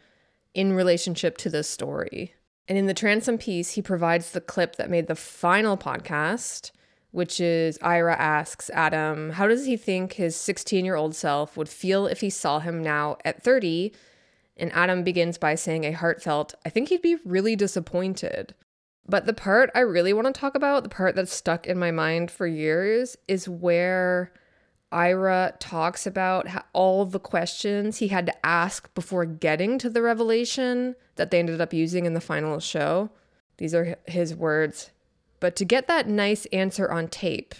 in 0.53 0.73
relationship 0.73 1.37
to 1.37 1.49
this 1.49 1.69
story. 1.69 2.33
And 2.67 2.77
in 2.77 2.87
the 2.87 2.93
Transom 2.93 3.37
piece, 3.37 3.71
he 3.71 3.81
provides 3.81 4.31
the 4.31 4.41
clip 4.41 4.75
that 4.75 4.89
made 4.89 5.07
the 5.07 5.15
final 5.15 5.77
podcast, 5.77 6.71
which 7.11 7.39
is 7.39 7.77
Ira 7.81 8.15
asks 8.15 8.69
Adam, 8.71 9.31
how 9.31 9.47
does 9.47 9.65
he 9.65 9.77
think 9.77 10.13
his 10.13 10.35
16 10.35 10.85
year 10.85 10.95
old 10.95 11.15
self 11.15 11.55
would 11.57 11.69
feel 11.69 12.07
if 12.07 12.21
he 12.21 12.29
saw 12.29 12.59
him 12.59 12.81
now 12.81 13.17
at 13.23 13.43
30? 13.43 13.93
And 14.57 14.71
Adam 14.73 15.03
begins 15.03 15.37
by 15.37 15.55
saying 15.55 15.85
a 15.85 15.91
heartfelt, 15.91 16.53
I 16.65 16.69
think 16.69 16.89
he'd 16.89 17.01
be 17.01 17.17
really 17.25 17.55
disappointed. 17.55 18.53
But 19.07 19.25
the 19.25 19.33
part 19.33 19.71
I 19.73 19.79
really 19.79 20.13
want 20.13 20.27
to 20.27 20.39
talk 20.39 20.55
about, 20.55 20.83
the 20.83 20.89
part 20.89 21.15
that's 21.15 21.33
stuck 21.33 21.67
in 21.67 21.77
my 21.77 21.91
mind 21.91 22.31
for 22.31 22.47
years, 22.47 23.17
is 23.27 23.49
where 23.49 24.31
Ira 24.91 25.53
talks 25.59 26.05
about 26.05 26.47
all 26.73 27.05
the 27.05 27.19
questions 27.19 27.97
he 27.97 28.09
had 28.09 28.25
to 28.27 28.45
ask 28.45 28.93
before 28.93 29.25
getting 29.25 29.77
to 29.79 29.89
the 29.89 30.01
revelation 30.01 30.95
that 31.15 31.31
they 31.31 31.39
ended 31.39 31.61
up 31.61 31.73
using 31.73 32.05
in 32.05 32.13
the 32.13 32.21
final 32.21 32.59
show. 32.59 33.09
These 33.57 33.73
are 33.73 33.97
his 34.05 34.35
words. 34.35 34.91
But 35.41 35.57
to 35.57 35.65
get 35.65 35.87
that 35.87 36.07
nice 36.07 36.45
answer 36.53 36.89
on 36.89 37.09
tape, 37.09 37.53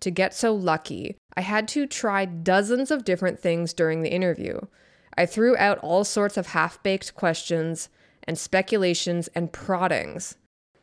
to 0.00 0.10
get 0.10 0.34
so 0.34 0.52
lucky, 0.52 1.16
I 1.36 1.42
had 1.42 1.68
to 1.68 1.86
try 1.86 2.24
dozens 2.24 2.90
of 2.90 3.04
different 3.04 3.38
things 3.38 3.72
during 3.72 4.02
the 4.02 4.12
interview. 4.12 4.62
I 5.16 5.26
threw 5.26 5.56
out 5.56 5.78
all 5.78 6.02
sorts 6.02 6.36
of 6.36 6.48
half 6.48 6.82
baked 6.82 7.14
questions 7.14 7.88
and 8.24 8.36
speculations 8.36 9.28
and 9.28 9.52
proddings. 9.52 10.36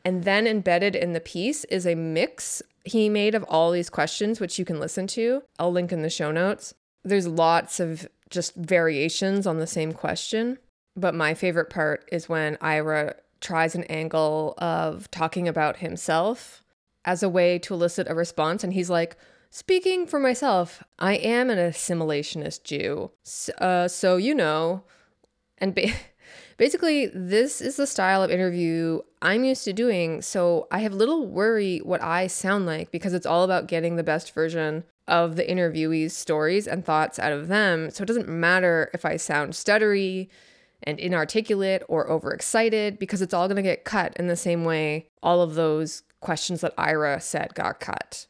And 0.06 0.24
then 0.24 0.48
embedded 0.48 0.96
in 0.96 1.14
the 1.14 1.20
piece 1.20 1.66
is 1.66 1.86
a 1.86 1.96
mix 1.96 2.62
he 2.86 3.10
made 3.10 3.36
of 3.36 3.44
all 3.44 3.72
these 3.72 3.90
questions, 3.90 4.40
which 4.40 4.60
you 4.60 4.66
can 4.66 4.80
listen 4.80 5.08
to. 5.08 5.44
I'll 5.58 5.72
link 5.72 5.92
in 5.92 6.02
the 6.02 6.10
show 6.10 6.32
notes. 6.32 6.74
There's 7.04 7.28
lots 7.28 7.80
of 7.80 8.08
just 8.30 8.56
variations 8.56 9.48
on 9.48 9.60
the 9.60 9.68
same 9.68 9.94
question. 9.94 10.60
But 10.96 11.16
my 11.16 11.34
favorite 11.34 11.70
part 11.70 12.08
is 12.12 12.30
when 12.30 12.58
Ira 12.62 13.16
tries 13.44 13.76
an 13.76 13.84
angle 13.84 14.56
of 14.58 15.12
talking 15.12 15.48
about 15.48 15.78
himself 15.78 16.64
as 17.06 17.22
a 17.22 17.30
way 17.30 17.60
to 17.60 17.74
elicit 17.76 18.08
a 18.10 18.16
response. 18.16 18.64
And 18.64 18.74
he's 18.74 18.90
like, 18.90 19.16
Speaking 19.52 20.08
for 20.08 20.20
myself, 20.20 20.82
I 20.98 21.14
am 21.14 21.52
an 21.52 21.60
assimilationist 21.60 22.64
Jew. 22.64 23.12
So, 23.22 23.54
uh, 23.54 23.88
so 23.88 24.18
you 24.18 24.34
know, 24.34 24.84
and 25.60 25.76
ba- 25.76 25.94
Basically, 26.58 27.08
this 27.08 27.62
is 27.62 27.76
the 27.76 27.88
style 27.88 28.24
of 28.24 28.32
interview 28.32 29.02
I'm 29.22 29.44
used 29.44 29.64
to 29.66 29.74
doing, 29.74 30.22
so 30.22 30.68
I 30.72 30.80
have 30.80 30.94
little 30.94 31.28
worry 31.28 31.80
what 31.80 32.02
I 32.02 32.28
sound 32.28 32.66
like 32.66 32.92
because 32.92 33.14
it's 33.14 33.26
all 33.26 33.44
about 33.44 33.68
getting 33.68 33.96
the 33.96 34.04
best 34.04 34.34
version 34.34 34.84
of 35.08 35.36
the 35.36 35.44
interviewee's 35.44 36.16
stories 36.16 36.68
and 36.68 36.86
thoughts 36.86 37.20
out 37.20 37.32
of 37.32 37.48
them. 37.48 37.90
So 37.92 38.04
it 38.04 38.08
doesn't 38.08 38.30
matter 38.30 38.90
if 38.94 39.04
I 39.04 39.18
sound 39.18 39.54
stuttery 39.54 40.30
and 40.86 41.00
inarticulate 41.00 41.84
or 41.88 42.10
overexcited 42.10 43.00
because 43.00 43.22
it's 43.22 43.34
all 43.34 43.48
going 43.48 43.58
to 43.58 43.62
get 43.62 43.84
cut 43.84 44.16
in 44.18 44.28
the 44.28 44.36
same 44.36 44.66
way 44.66 45.08
all 45.22 45.42
of 45.42 45.56
those 45.56 46.04
questions 46.20 46.62
that 46.62 46.74
Ira 46.78 47.20
said 47.20 47.54
got 47.56 47.80
cut. 47.80 48.28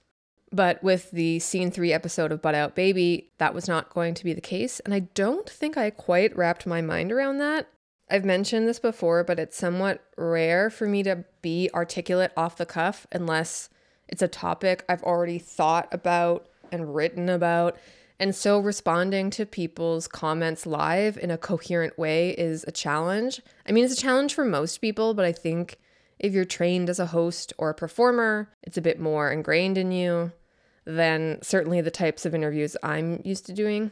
But 0.51 0.83
with 0.83 1.10
the 1.12 1.39
scene 1.39 1.72
three 1.72 1.91
episode 1.91 2.31
of 2.31 2.41
Butt 2.41 2.53
Out 2.53 2.75
Baby, 2.75 3.31
that 3.39 3.55
was 3.55 3.67
not 3.67 3.89
going 3.89 4.13
to 4.13 4.24
be 4.24 4.33
the 4.33 4.41
case. 4.41 4.79
And 4.81 4.93
I 4.93 5.00
don't 5.00 5.50
think 5.50 5.77
I 5.77 5.89
quite 5.89 6.36
wrapped 6.38 6.67
my 6.67 6.81
mind 6.81 7.12
around 7.12 7.39
that. 7.39 7.67
I've 8.10 8.25
mentioned 8.25 8.67
this 8.67 8.79
before, 8.79 9.24
but 9.24 9.39
it's 9.39 9.57
somewhat 9.57 10.03
rare 10.15 10.69
for 10.69 10.88
me 10.88 11.01
to 11.03 11.25
be 11.41 11.69
articulate 11.74 12.31
off 12.38 12.57
the 12.57 12.65
cuff 12.67 13.07
unless 13.12 13.69
it's 14.07 14.22
a 14.22 14.27
topic 14.27 14.86
I've 14.88 15.01
already 15.01 15.39
thought 15.39 15.88
about 15.91 16.48
and 16.72 16.93
written 16.93 17.29
about. 17.29 17.77
And 18.24 18.34
so 18.34 18.58
responding 18.58 19.32
to 19.32 19.46
people's 19.46 20.08
comments 20.08 20.65
live 20.65 21.18
in 21.18 21.30
a 21.30 21.38
coherent 21.38 22.00
way 22.00 22.30
is 22.30 22.63
a 22.65 22.72
challenge. 22.72 23.42
I 23.68 23.74
mean, 23.74 23.84
it's 23.84 23.96
a 23.96 24.01
challenge 24.01 24.34
for 24.34 24.46
most 24.46 24.77
people, 24.77 25.13
but 25.13 25.25
I 25.25 25.34
think 25.34 25.77
if 26.20 26.34
you're 26.34 26.46
trained 26.46 26.89
as 26.89 27.00
a 27.00 27.08
host 27.08 27.51
or 27.58 27.70
a 27.70 27.74
performer, 27.74 28.50
it's 28.63 28.77
a 28.77 28.82
bit 28.82 28.98
more 28.98 29.30
ingrained 29.30 29.77
in 29.77 29.92
you 29.92 30.32
than 30.86 31.39
certainly 31.42 31.82
the 31.82 31.92
types 31.92 32.25
of 32.25 32.34
interviews 32.34 32.77
I'm 32.82 33.20
used 33.25 33.46
to 33.48 33.51
doing. 33.51 33.92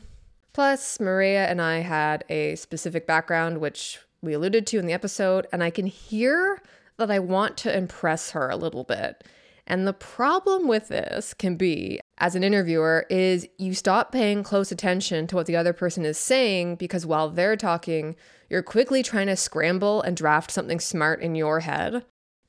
Plus, 0.54 1.02
Maria 1.02 1.48
and 1.48 1.62
I 1.62 1.80
had 1.80 2.24
a 2.30 2.56
specific 2.56 3.06
background, 3.06 3.58
which 3.58 4.00
we 4.22 4.32
alluded 4.32 4.66
to 4.68 4.80
in 4.80 4.86
the 4.86 4.94
episode, 4.94 5.46
and 5.52 5.62
I 5.62 5.72
can 5.72 5.88
hear 5.88 6.62
that 6.96 7.12
I 7.12 7.20
want 7.20 7.58
to 7.58 7.78
impress 7.78 8.32
her 8.32 8.48
a 8.50 8.56
little 8.56 8.86
bit. 8.86 9.26
And 9.72 9.88
the 9.88 9.94
problem 9.94 10.68
with 10.68 10.90
this 10.90 11.34
can 11.34 11.56
be, 11.56 12.02
as 12.18 12.36
an 12.36 12.44
interviewer, 12.44 13.06
is 13.10 13.48
you 13.58 13.74
stop 13.74 14.12
paying 14.12 14.44
close 14.44 14.70
attention 14.70 15.28
to 15.28 15.38
what 15.38 15.46
the 15.46 15.56
other 15.56 15.72
person 15.72 16.04
is 16.04 16.18
saying 16.18 16.76
because 16.76 17.06
while 17.06 17.30
they're 17.30 17.56
talking, 17.56 18.18
you're 18.50 18.64
quickly 18.64 19.02
trying 19.02 19.28
to 19.28 19.38
scramble 19.38 20.02
and 20.02 20.18
draft 20.18 20.52
something 20.52 20.82
smart 20.82 21.22
in 21.22 21.36
your 21.36 21.62
head. 21.62 22.04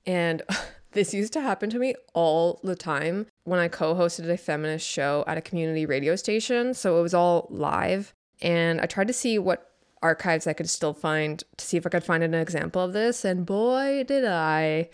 And 0.05 0.43
this 0.95 1.15
used 1.15 1.33
to 1.35 1.41
happen 1.41 1.71
to 1.71 1.79
me 1.79 1.95
all 2.13 2.59
the 2.65 2.75
time 2.75 3.29
when 3.45 3.61
I 3.61 3.69
co 3.69 3.95
hosted 3.95 4.29
a 4.29 4.37
feminist 4.37 4.85
show 4.85 5.23
at 5.29 5.39
a 5.39 5.43
community 5.43 5.87
radio 5.87 6.17
station. 6.17 6.75
So 6.75 6.99
it 6.99 7.03
was 7.03 7.15
all 7.15 7.47
live. 7.51 8.13
And 8.41 8.81
I 8.81 8.87
tried 8.87 9.07
to 9.07 9.15
see 9.15 9.39
what 9.39 9.71
archives 10.03 10.49
I 10.49 10.55
could 10.55 10.69
still 10.69 10.93
find 10.93 11.45
to 11.57 11.65
see 11.65 11.77
if 11.77 11.87
I 11.87 11.91
could 11.91 12.03
find 12.03 12.25
an 12.25 12.35
example 12.35 12.83
of 12.83 12.93
this. 12.93 13.25
And 13.25 13.47
boy, 13.47 14.03
did 14.09 14.25
I. 14.25 14.91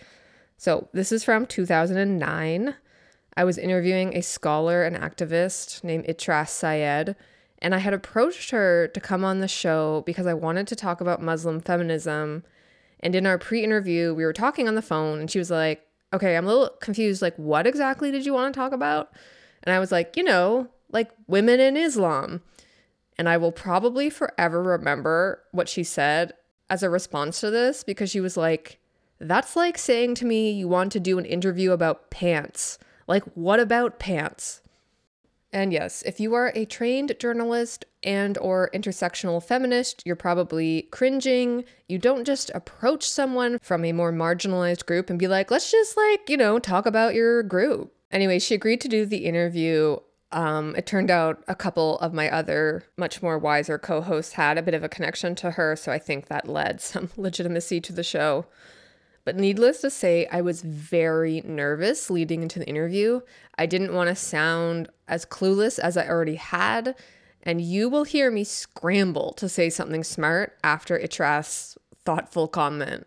So 0.59 0.89
this 0.91 1.13
is 1.13 1.23
from 1.23 1.45
2009. 1.45 2.75
I 3.37 3.43
was 3.45 3.57
interviewing 3.57 4.13
a 4.13 4.21
scholar 4.21 4.83
and 4.83 4.93
activist 4.93 5.85
named 5.85 6.05
Itrath 6.05 6.49
Syed, 6.49 7.15
and 7.59 7.73
I 7.73 7.77
had 7.77 7.93
approached 7.93 8.51
her 8.51 8.89
to 8.89 8.99
come 8.99 9.23
on 9.23 9.39
the 9.39 9.47
show 9.47 10.03
because 10.05 10.27
I 10.27 10.33
wanted 10.33 10.67
to 10.67 10.75
talk 10.75 10.99
about 10.99 11.21
Muslim 11.21 11.61
feminism. 11.61 12.43
And 12.99 13.15
in 13.15 13.25
our 13.25 13.37
pre 13.37 13.63
interview, 13.63 14.13
we 14.13 14.25
were 14.25 14.33
talking 14.33 14.67
on 14.67 14.75
the 14.75 14.81
phone, 14.81 15.21
and 15.21 15.31
she 15.31 15.39
was 15.39 15.49
like, 15.49 15.87
Okay, 16.11 16.35
I'm 16.35 16.43
a 16.43 16.49
little 16.49 16.75
confused. 16.81 17.21
Like, 17.21 17.37
what 17.37 17.65
exactly 17.65 18.11
did 18.11 18.25
you 18.25 18.33
want 18.33 18.53
to 18.53 18.59
talk 18.59 18.73
about? 18.73 19.13
And 19.63 19.73
I 19.73 19.79
was 19.79 19.93
like, 19.93 20.17
You 20.17 20.23
know, 20.23 20.67
like 20.91 21.09
women 21.25 21.61
in 21.61 21.77
Islam. 21.77 22.41
And 23.17 23.29
I 23.29 23.37
will 23.37 23.53
probably 23.53 24.09
forever 24.09 24.61
remember 24.61 25.41
what 25.53 25.69
she 25.69 25.85
said 25.85 26.33
as 26.69 26.83
a 26.83 26.89
response 26.89 27.39
to 27.39 27.49
this 27.49 27.85
because 27.85 28.09
she 28.09 28.19
was 28.19 28.35
like, 28.35 28.79
That's 29.19 29.55
like 29.55 29.77
saying 29.77 30.15
to 30.15 30.25
me 30.25 30.51
you 30.51 30.67
want 30.67 30.91
to 30.93 30.99
do 30.99 31.19
an 31.19 31.25
interview 31.25 31.71
about 31.71 32.09
pants. 32.09 32.77
Like, 33.07 33.23
what 33.35 33.59
about 33.59 33.99
pants? 33.99 34.61
And 35.51 35.73
yes, 35.73 36.03
if 36.03 36.19
you 36.19 36.35
are 36.35 36.51
a 36.53 36.65
trained 36.65 37.13
journalist 37.19 37.85
and 38.03 38.37
or 38.37 38.69
intersectional 38.73 39.43
feminist, 39.43 40.03
you're 40.05 40.15
probably 40.15 40.83
cringing. 40.91 41.65
You 41.87 41.97
don't 41.97 42.23
just 42.23 42.51
approach 42.53 43.09
someone 43.09 43.57
from 43.59 43.83
a 43.83 43.91
more 43.91 44.13
marginalized 44.13 44.85
group 44.85 45.09
and 45.09 45.17
be 45.17 45.27
like, 45.27 45.49
"Let's 45.49 45.71
just 45.71 45.97
like, 45.97 46.29
you 46.29 46.37
know, 46.37 46.59
talk 46.59 46.85
about 46.85 47.15
your 47.15 47.41
group." 47.41 47.93
Anyway, 48.11 48.39
she 48.39 48.55
agreed 48.55 48.81
to 48.81 48.87
do 48.87 49.05
the 49.05 49.25
interview. 49.25 49.97
Um, 50.31 50.75
it 50.75 50.85
turned 50.85 51.09
out 51.09 51.43
a 51.47 51.55
couple 51.55 51.97
of 51.99 52.13
my 52.13 52.29
other, 52.29 52.83
much 52.95 53.23
more 53.23 53.39
wiser 53.39 53.79
co 53.79 54.01
hosts 54.01 54.33
had 54.33 54.59
a 54.59 54.61
bit 54.61 54.75
of 54.75 54.83
a 54.83 54.89
connection 54.89 55.33
to 55.35 55.51
her, 55.51 55.75
so 55.75 55.91
I 55.91 55.97
think 55.97 56.27
that 56.27 56.47
led 56.47 56.79
some 56.81 57.09
legitimacy 57.17 57.81
to 57.81 57.93
the 57.93 58.03
show. 58.03 58.45
But 59.29 59.35
needless 59.35 59.81
to 59.81 59.91
say, 59.91 60.25
I 60.31 60.41
was 60.41 60.63
very 60.63 61.43
nervous 61.45 62.09
leading 62.09 62.41
into 62.41 62.57
the 62.57 62.67
interview. 62.67 63.21
I 63.59 63.67
didn't 63.67 63.93
want 63.93 64.09
to 64.09 64.15
sound 64.15 64.89
as 65.07 65.23
clueless 65.23 65.77
as 65.77 65.97
I 65.97 66.07
already 66.07 66.33
had. 66.33 66.95
And 67.43 67.61
you 67.61 67.89
will 67.89 68.05
hear 68.05 68.31
me 68.31 68.43
scramble 68.43 69.33
to 69.33 69.47
say 69.47 69.69
something 69.69 70.03
smart 70.03 70.57
after 70.63 70.97
Itrath's 70.97 71.77
thoughtful 72.05 72.47
comment. 72.47 73.05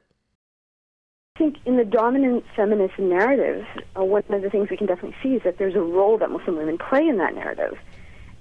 I 1.35 1.39
think 1.41 1.57
in 1.65 1.77
the 1.77 1.85
dominant 1.85 2.45
feminist 2.55 3.01
narrative, 3.01 3.67
uh, 3.99 4.05
one 4.05 4.23
of 4.29 4.43
the 4.43 4.51
things 4.51 4.71
we 4.71 4.77
can 4.77 4.87
definitely 4.87 5.17
see 5.25 5.31
is 5.31 5.43
that 5.43 5.59
there's 5.59 5.75
a 5.75 5.81
role 5.81 6.19
that 6.19 6.31
Muslim 6.31 6.57
women 6.57 6.79
play 6.79 7.05
in 7.05 7.19
that 7.19 7.35
narrative. 7.35 7.77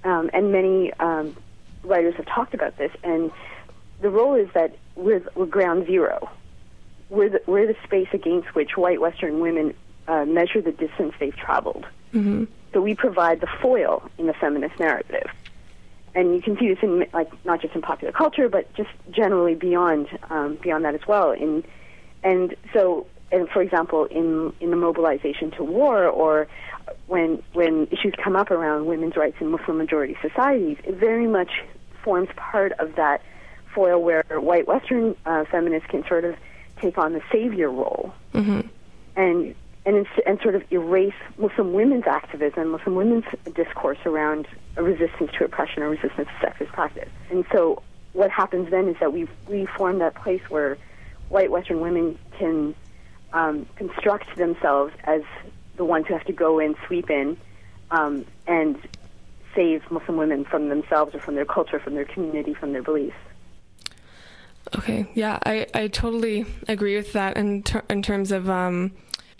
Um, 0.04 0.30
and 0.32 0.52
many 0.52 0.92
um, 1.00 1.36
writers 1.82 2.14
have 2.14 2.26
talked 2.26 2.54
about 2.54 2.78
this. 2.78 2.92
And 3.02 3.32
the 4.00 4.08
role 4.08 4.34
is 4.34 4.46
that 4.54 4.76
we're, 4.94 5.24
we're 5.34 5.46
ground 5.46 5.86
zero 5.88 6.30
we're 7.12 7.28
the, 7.28 7.42
we're 7.46 7.66
the 7.66 7.76
space 7.84 8.08
against 8.12 8.54
which 8.54 8.76
white 8.76 9.00
Western 9.00 9.40
women 9.40 9.74
uh, 10.08 10.24
measure 10.24 10.62
the 10.62 10.72
distance 10.72 11.12
they've 11.20 11.36
traveled. 11.36 11.86
Mm-hmm. 12.14 12.44
So 12.72 12.80
we 12.80 12.94
provide 12.94 13.40
the 13.40 13.48
foil 13.60 14.10
in 14.16 14.26
the 14.26 14.32
feminist 14.32 14.80
narrative. 14.80 15.30
And 16.14 16.34
you 16.34 16.40
can 16.42 16.58
see 16.58 16.68
this 16.68 16.78
in 16.82 17.06
like 17.12 17.30
not 17.44 17.60
just 17.60 17.74
in 17.74 17.82
popular 17.82 18.12
culture, 18.12 18.48
but 18.48 18.72
just 18.74 18.90
generally 19.10 19.54
beyond 19.54 20.08
um, 20.30 20.58
beyond 20.62 20.84
that 20.84 20.94
as 20.94 21.06
well. 21.06 21.32
In 21.32 21.64
and 22.22 22.54
so, 22.72 23.06
and 23.30 23.48
for 23.48 23.62
example, 23.62 24.06
in 24.06 24.52
in 24.60 24.70
the 24.70 24.76
mobilization 24.76 25.50
to 25.52 25.64
war, 25.64 26.06
or 26.06 26.48
when 27.06 27.42
when 27.54 27.88
issues 27.90 28.14
come 28.22 28.36
up 28.36 28.50
around 28.50 28.86
women's 28.86 29.16
rights 29.16 29.36
in 29.40 29.50
Muslim 29.50 29.78
majority 29.78 30.16
societies, 30.20 30.76
it 30.84 30.96
very 30.96 31.26
much 31.26 31.62
forms 32.04 32.28
part 32.36 32.72
of 32.72 32.94
that 32.96 33.22
foil 33.74 34.02
where 34.02 34.22
white 34.28 34.68
Western 34.68 35.16
uh, 35.24 35.44
feminists 35.50 35.88
can 35.90 36.06
sort 36.06 36.26
of 36.26 36.36
take 36.82 36.98
on 36.98 37.12
the 37.12 37.22
savior 37.30 37.70
role 37.70 38.12
mm-hmm. 38.34 38.60
and 39.16 39.54
and 39.86 40.06
and 40.26 40.40
sort 40.42 40.54
of 40.54 40.62
erase 40.70 41.14
Muslim 41.38 41.72
women's 41.72 42.06
activism, 42.06 42.70
Muslim 42.70 42.94
women's 42.94 43.24
discourse 43.54 43.98
around 44.04 44.46
resistance 44.76 45.30
to 45.38 45.44
oppression 45.44 45.82
or 45.82 45.88
resistance 45.88 46.28
to 46.40 46.46
sexist 46.46 46.68
practice. 46.68 47.08
And 47.30 47.44
so 47.52 47.82
what 48.12 48.30
happens 48.30 48.70
then 48.70 48.88
is 48.88 48.96
that 49.00 49.12
we 49.12 49.28
we 49.48 49.66
form 49.66 49.98
that 50.00 50.14
place 50.14 50.42
where 50.48 50.76
white 51.28 51.50
Western 51.50 51.80
women 51.80 52.18
can 52.38 52.74
um, 53.32 53.66
construct 53.76 54.36
themselves 54.36 54.92
as 55.04 55.22
the 55.76 55.84
ones 55.84 56.06
who 56.06 56.14
have 56.14 56.26
to 56.26 56.32
go 56.32 56.58
in, 56.58 56.76
sweep 56.86 57.08
in, 57.10 57.36
um, 57.90 58.26
and 58.46 58.76
save 59.54 59.90
Muslim 59.90 60.16
women 60.16 60.44
from 60.44 60.68
themselves 60.68 61.14
or 61.14 61.20
from 61.20 61.34
their 61.34 61.44
culture, 61.44 61.78
from 61.78 61.94
their 61.94 62.04
community, 62.04 62.54
from 62.54 62.72
their 62.72 62.82
beliefs. 62.82 63.16
Okay, 64.76 65.06
yeah, 65.14 65.38
I, 65.44 65.66
I 65.74 65.88
totally 65.88 66.46
agree 66.68 66.96
with 66.96 67.12
that 67.12 67.36
in, 67.36 67.62
ter- 67.62 67.84
in 67.90 68.02
terms 68.02 68.32
of 68.32 68.48
um, 68.48 68.92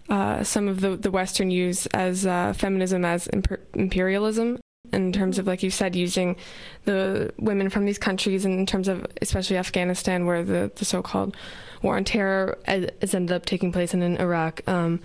uh, 0.08 0.44
some 0.44 0.68
of 0.68 0.80
the, 0.80 0.96
the 0.96 1.10
Western 1.10 1.50
use 1.50 1.86
as 1.86 2.26
uh, 2.26 2.52
feminism 2.52 3.04
as 3.04 3.28
imper- 3.28 3.60
imperialism, 3.74 4.60
in 4.92 5.12
terms 5.12 5.38
of, 5.38 5.46
like 5.46 5.62
you 5.62 5.70
said, 5.70 5.96
using 5.96 6.36
the 6.84 7.32
women 7.38 7.70
from 7.70 7.86
these 7.86 7.98
countries, 7.98 8.44
and 8.44 8.58
in 8.58 8.66
terms 8.66 8.88
of 8.88 9.06
especially 9.22 9.56
Afghanistan, 9.56 10.26
where 10.26 10.44
the, 10.44 10.70
the 10.74 10.84
so 10.84 11.00
called 11.00 11.34
war 11.80 11.96
on 11.96 12.04
terror 12.04 12.58
has 12.66 13.14
ended 13.14 13.34
up 13.34 13.46
taking 13.46 13.72
place, 13.72 13.94
and 13.94 14.02
in 14.02 14.18
Iraq. 14.18 14.60
Um, 14.66 15.00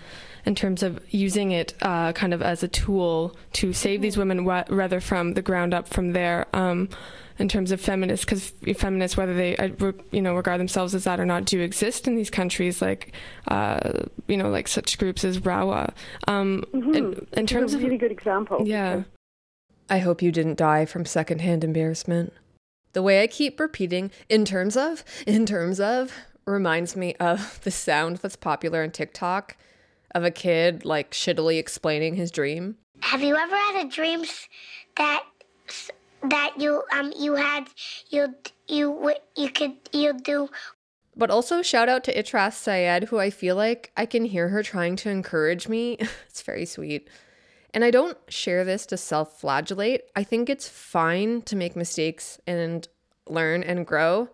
in 0.48 0.56
terms 0.56 0.82
of 0.82 1.00
using 1.10 1.52
it 1.52 1.74
uh, 1.82 2.14
kind 2.14 2.34
of 2.34 2.42
as 2.42 2.64
a 2.64 2.70
tool 2.70 3.36
to 3.52 3.74
save 3.74 4.02
these 4.02 4.16
women, 4.16 4.46
rather 4.46 5.02
from 5.02 5.34
the 5.34 5.42
ground 5.42 5.74
up 5.74 5.90
from 5.90 6.14
there. 6.14 6.48
Um, 6.54 6.88
in 7.38 7.50
terms 7.50 7.72
of 7.72 7.80
feminists, 7.80 8.26
because 8.26 8.52
feminists, 8.78 9.16
whether 9.16 9.36
they 9.36 9.56
uh, 9.58 9.92
you 10.12 10.22
know 10.22 10.36
regard 10.36 10.60
themselves 10.60 10.96
as 10.96 11.04
that 11.04 11.20
or 11.20 11.26
not, 11.26 11.46
do 11.46 11.60
exist 11.60 12.08
in 12.08 12.16
these 12.16 12.30
countries, 12.30 12.82
like 12.82 13.12
uh, 13.50 14.06
you 14.28 14.38
know, 14.38 14.50
like 14.50 14.68
such 14.70 14.98
groups 14.98 15.24
as 15.24 15.40
Rawa. 15.40 15.94
Um, 16.28 16.64
mm-hmm. 16.74 16.96
in, 16.96 17.28
in 17.34 17.46
terms 17.46 17.74
a 17.74 17.78
really 17.78 17.96
of 17.96 18.02
good 18.02 18.12
example. 18.12 18.66
Yeah. 18.66 19.04
I 19.90 20.00
hope 20.00 20.22
you 20.22 20.32
didn't 20.32 20.58
die 20.58 20.86
from 20.86 21.06
secondhand 21.06 21.64
embarrassment. 21.64 22.34
The 22.94 23.04
way 23.04 23.22
I 23.22 23.28
keep 23.28 23.60
repeating 23.60 24.12
"in 24.30 24.46
terms 24.46 24.76
of," 24.76 25.04
"in 25.28 25.46
terms 25.46 25.80
of," 25.80 26.14
reminds 26.46 26.96
me 26.96 27.16
of 27.20 27.60
the 27.64 27.72
sound 27.72 28.18
that's 28.18 28.38
popular 28.38 28.82
on 28.82 28.92
TikTok 28.92 29.58
of 30.12 30.24
a 30.24 30.32
kid 30.32 30.86
like 30.86 31.12
shittily 31.12 31.60
explaining 31.60 32.16
his 32.16 32.32
dream. 32.32 32.76
Have 33.02 33.22
you 33.22 33.36
ever 33.36 33.56
had 33.56 33.86
a 33.86 33.90
dream 33.90 34.24
that 34.96 35.24
that 36.24 36.54
you 36.58 36.84
um 36.92 37.14
you 37.18 37.36
had 37.36 37.68
you 38.10 38.34
you 38.68 39.14
you 39.36 39.50
could 39.50 39.74
you 39.94 40.14
do 40.14 40.50
but 41.18 41.32
also 41.32 41.64
shout 41.64 41.90
out 41.90 42.04
to 42.04 42.16
Itrath 42.16 42.54
Syed, 42.54 43.06
who 43.06 43.18
I 43.18 43.32
feel 43.32 43.56
like 43.56 43.92
I 43.98 44.06
can 44.06 44.24
hear 44.24 44.50
her 44.50 44.62
trying 44.62 44.96
to 44.98 45.10
encourage 45.10 45.68
me. 45.68 45.98
it's 46.30 46.44
very 46.44 46.66
sweet. 46.66 47.10
And 47.74 47.84
I 47.84 47.92
don't 47.92 48.18
share 48.28 48.64
this 48.64 48.86
to 48.88 48.98
self 48.98 49.40
flagellate. 49.40 50.04
I 50.16 50.24
think 50.24 50.50
it's 50.50 50.68
fine 50.68 51.42
to 51.44 51.56
make 51.56 51.76
mistakes 51.76 52.40
and 52.46 52.88
learn 53.28 53.64
and 53.64 53.86
grow. 53.86 54.30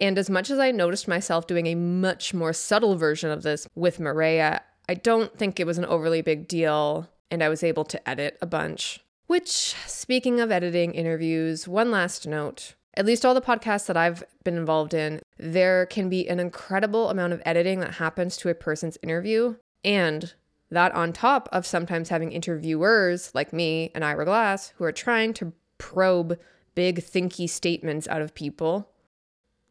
And 0.00 0.16
as 0.16 0.30
much 0.30 0.50
as 0.50 0.58
I 0.58 0.70
noticed 0.70 1.08
myself 1.08 1.46
doing 1.46 1.66
a 1.66 1.74
much 1.74 2.32
more 2.32 2.52
subtle 2.52 2.94
version 2.94 3.30
of 3.30 3.42
this 3.42 3.66
with 3.74 3.98
Maria, 3.98 4.62
I 4.88 4.94
don't 4.94 5.36
think 5.36 5.60
it 5.60 5.66
was 5.66 5.78
an 5.78 5.84
overly 5.84 6.22
big 6.22 6.48
deal. 6.48 7.08
And 7.30 7.42
I 7.42 7.50
was 7.50 7.62
able 7.62 7.84
to 7.84 8.08
edit 8.08 8.38
a 8.40 8.46
bunch. 8.46 9.00
Which, 9.26 9.74
speaking 9.86 10.40
of 10.40 10.50
editing 10.50 10.94
interviews, 10.94 11.68
one 11.68 11.90
last 11.90 12.26
note. 12.26 12.74
At 12.94 13.04
least 13.04 13.26
all 13.26 13.34
the 13.34 13.42
podcasts 13.42 13.86
that 13.86 13.96
I've 13.98 14.24
been 14.42 14.56
involved 14.56 14.94
in, 14.94 15.20
there 15.36 15.84
can 15.84 16.08
be 16.08 16.26
an 16.26 16.40
incredible 16.40 17.10
amount 17.10 17.34
of 17.34 17.42
editing 17.44 17.80
that 17.80 17.96
happens 17.96 18.38
to 18.38 18.48
a 18.48 18.54
person's 18.54 18.96
interview. 19.02 19.56
And 19.84 20.32
that 20.70 20.92
on 20.92 21.12
top 21.12 21.48
of 21.52 21.66
sometimes 21.66 22.08
having 22.08 22.32
interviewers 22.32 23.30
like 23.34 23.52
me 23.52 23.90
and 23.94 24.04
Ira 24.04 24.24
Glass 24.24 24.72
who 24.76 24.84
are 24.84 24.92
trying 24.92 25.34
to 25.34 25.52
probe 25.76 26.38
big, 26.74 27.00
thinky 27.00 27.48
statements 27.48 28.08
out 28.08 28.22
of 28.22 28.34
people. 28.34 28.90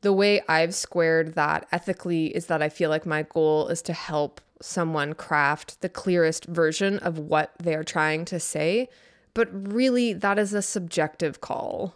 The 0.01 0.13
way 0.13 0.41
I've 0.47 0.75
squared 0.75 1.35
that 1.35 1.67
ethically 1.71 2.27
is 2.27 2.47
that 2.47 2.61
I 2.61 2.69
feel 2.69 2.89
like 2.89 3.05
my 3.05 3.23
goal 3.23 3.67
is 3.67 3.81
to 3.83 3.93
help 3.93 4.41
someone 4.61 5.13
craft 5.13 5.81
the 5.81 5.89
clearest 5.89 6.45
version 6.45 6.99
of 6.99 7.19
what 7.19 7.53
they 7.59 7.75
are 7.75 7.83
trying 7.83 8.25
to 8.25 8.39
say 8.39 8.89
but 9.37 9.49
really, 9.51 10.13
that 10.13 10.39
is 10.39 10.51
a 10.55 10.63
subjective 10.63 11.41
call. 11.41 11.93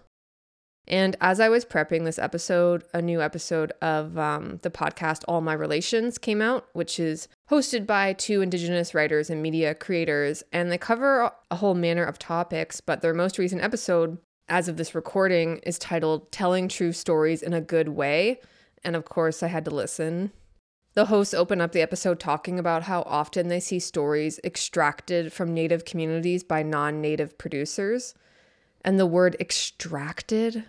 And 0.88 1.16
as 1.20 1.40
I 1.40 1.50
was 1.50 1.66
prepping 1.66 2.06
this 2.06 2.20
episode, 2.20 2.84
a 2.94 3.02
new 3.02 3.20
episode 3.20 3.72
of 3.82 4.16
um, 4.16 4.60
the 4.62 4.70
podcast 4.70 5.24
All 5.28 5.42
My 5.42 5.54
Relations 5.54 6.20
came 6.20 6.40
out, 6.40 6.68
which 6.74 7.00
is 7.00 7.28
hosted 7.50 7.88
by 7.88 8.14
two 8.14 8.44
Indigenous 8.44 8.94
writers 8.94 9.32
and 9.32 9.42
media 9.42 9.74
creators. 9.74 10.44
And 10.54 10.72
they 10.72 10.78
cover 10.78 11.32
a 11.50 11.56
whole 11.56 11.74
manner 11.74 12.04
of 12.04 12.20
topics, 12.20 12.80
but 12.80 13.02
their 13.02 13.16
most 13.16 13.40
recent 13.40 13.64
episode, 13.64 14.20
as 14.52 14.68
of 14.68 14.78
this 14.78 14.94
recording, 14.94 15.58
is 15.64 15.80
titled 15.80 16.32
Telling 16.32 16.68
True 16.68 16.92
Stories 16.92 17.42
in 17.42 17.54
a 17.54 17.62
Good 17.62 17.90
Way. 17.90 18.40
And 18.84 18.96
of 18.96 19.06
course, 19.06 19.42
I 19.42 19.48
had 19.48 19.66
to 19.66 19.72
listen 19.72 20.32
the 20.94 21.06
hosts 21.06 21.34
open 21.34 21.62
up 21.62 21.72
the 21.72 21.82
episode 21.82 22.20
talking 22.20 22.60
about 22.60 22.84
how 22.84 23.04
often 23.04 23.48
they 23.48 23.62
see 23.62 23.80
stories 23.80 24.40
extracted 24.44 25.32
from 25.32 25.54
Native 25.54 25.86
communities 25.86 26.44
by 26.44 26.64
non 26.64 27.00
Native 27.00 27.38
producers. 27.38 28.14
And 28.84 29.00
the 29.00 29.06
word 29.06 29.38
extracted 29.40 30.66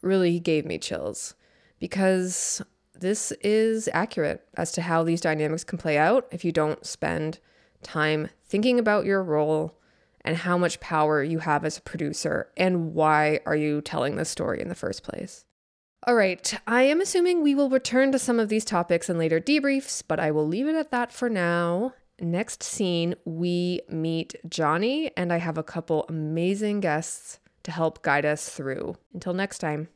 really 0.00 0.40
gave 0.40 0.64
me 0.64 0.78
chills 0.78 1.34
because 1.78 2.60
this 2.98 3.30
is 3.42 3.88
accurate 3.92 4.44
as 4.56 4.72
to 4.72 4.82
how 4.82 5.04
these 5.04 5.20
dynamics 5.20 5.64
can 5.64 5.78
play 5.78 5.96
out 5.96 6.26
if 6.32 6.44
you 6.44 6.50
don't 6.50 6.84
spend 6.84 7.38
time 7.82 8.30
thinking 8.48 8.78
about 8.78 9.04
your 9.04 9.22
role 9.22 9.78
and 10.24 10.36
how 10.36 10.56
much 10.56 10.80
power 10.80 11.22
you 11.22 11.40
have 11.40 11.64
as 11.64 11.78
a 11.78 11.82
producer 11.82 12.48
and 12.56 12.94
why 12.94 13.40
are 13.46 13.56
you 13.56 13.80
telling 13.80 14.16
this 14.16 14.30
story 14.30 14.60
in 14.60 14.68
the 14.68 14.74
first 14.74 15.02
place. 15.02 15.44
All 16.04 16.16
right, 16.16 16.52
I 16.66 16.82
am 16.82 17.00
assuming 17.00 17.42
we 17.42 17.54
will 17.54 17.70
return 17.70 18.10
to 18.12 18.18
some 18.18 18.40
of 18.40 18.48
these 18.48 18.64
topics 18.64 19.08
in 19.08 19.18
later 19.18 19.40
debriefs, 19.40 20.02
but 20.06 20.18
I 20.18 20.32
will 20.32 20.46
leave 20.46 20.66
it 20.66 20.74
at 20.74 20.90
that 20.90 21.12
for 21.12 21.28
now. 21.28 21.94
Next 22.20 22.62
scene, 22.62 23.14
we 23.24 23.80
meet 23.88 24.34
Johnny, 24.48 25.10
and 25.16 25.32
I 25.32 25.36
have 25.36 25.58
a 25.58 25.62
couple 25.62 26.04
amazing 26.08 26.80
guests 26.80 27.38
to 27.62 27.70
help 27.70 28.02
guide 28.02 28.24
us 28.24 28.48
through. 28.48 28.96
Until 29.14 29.32
next 29.32 29.58
time. 29.58 29.88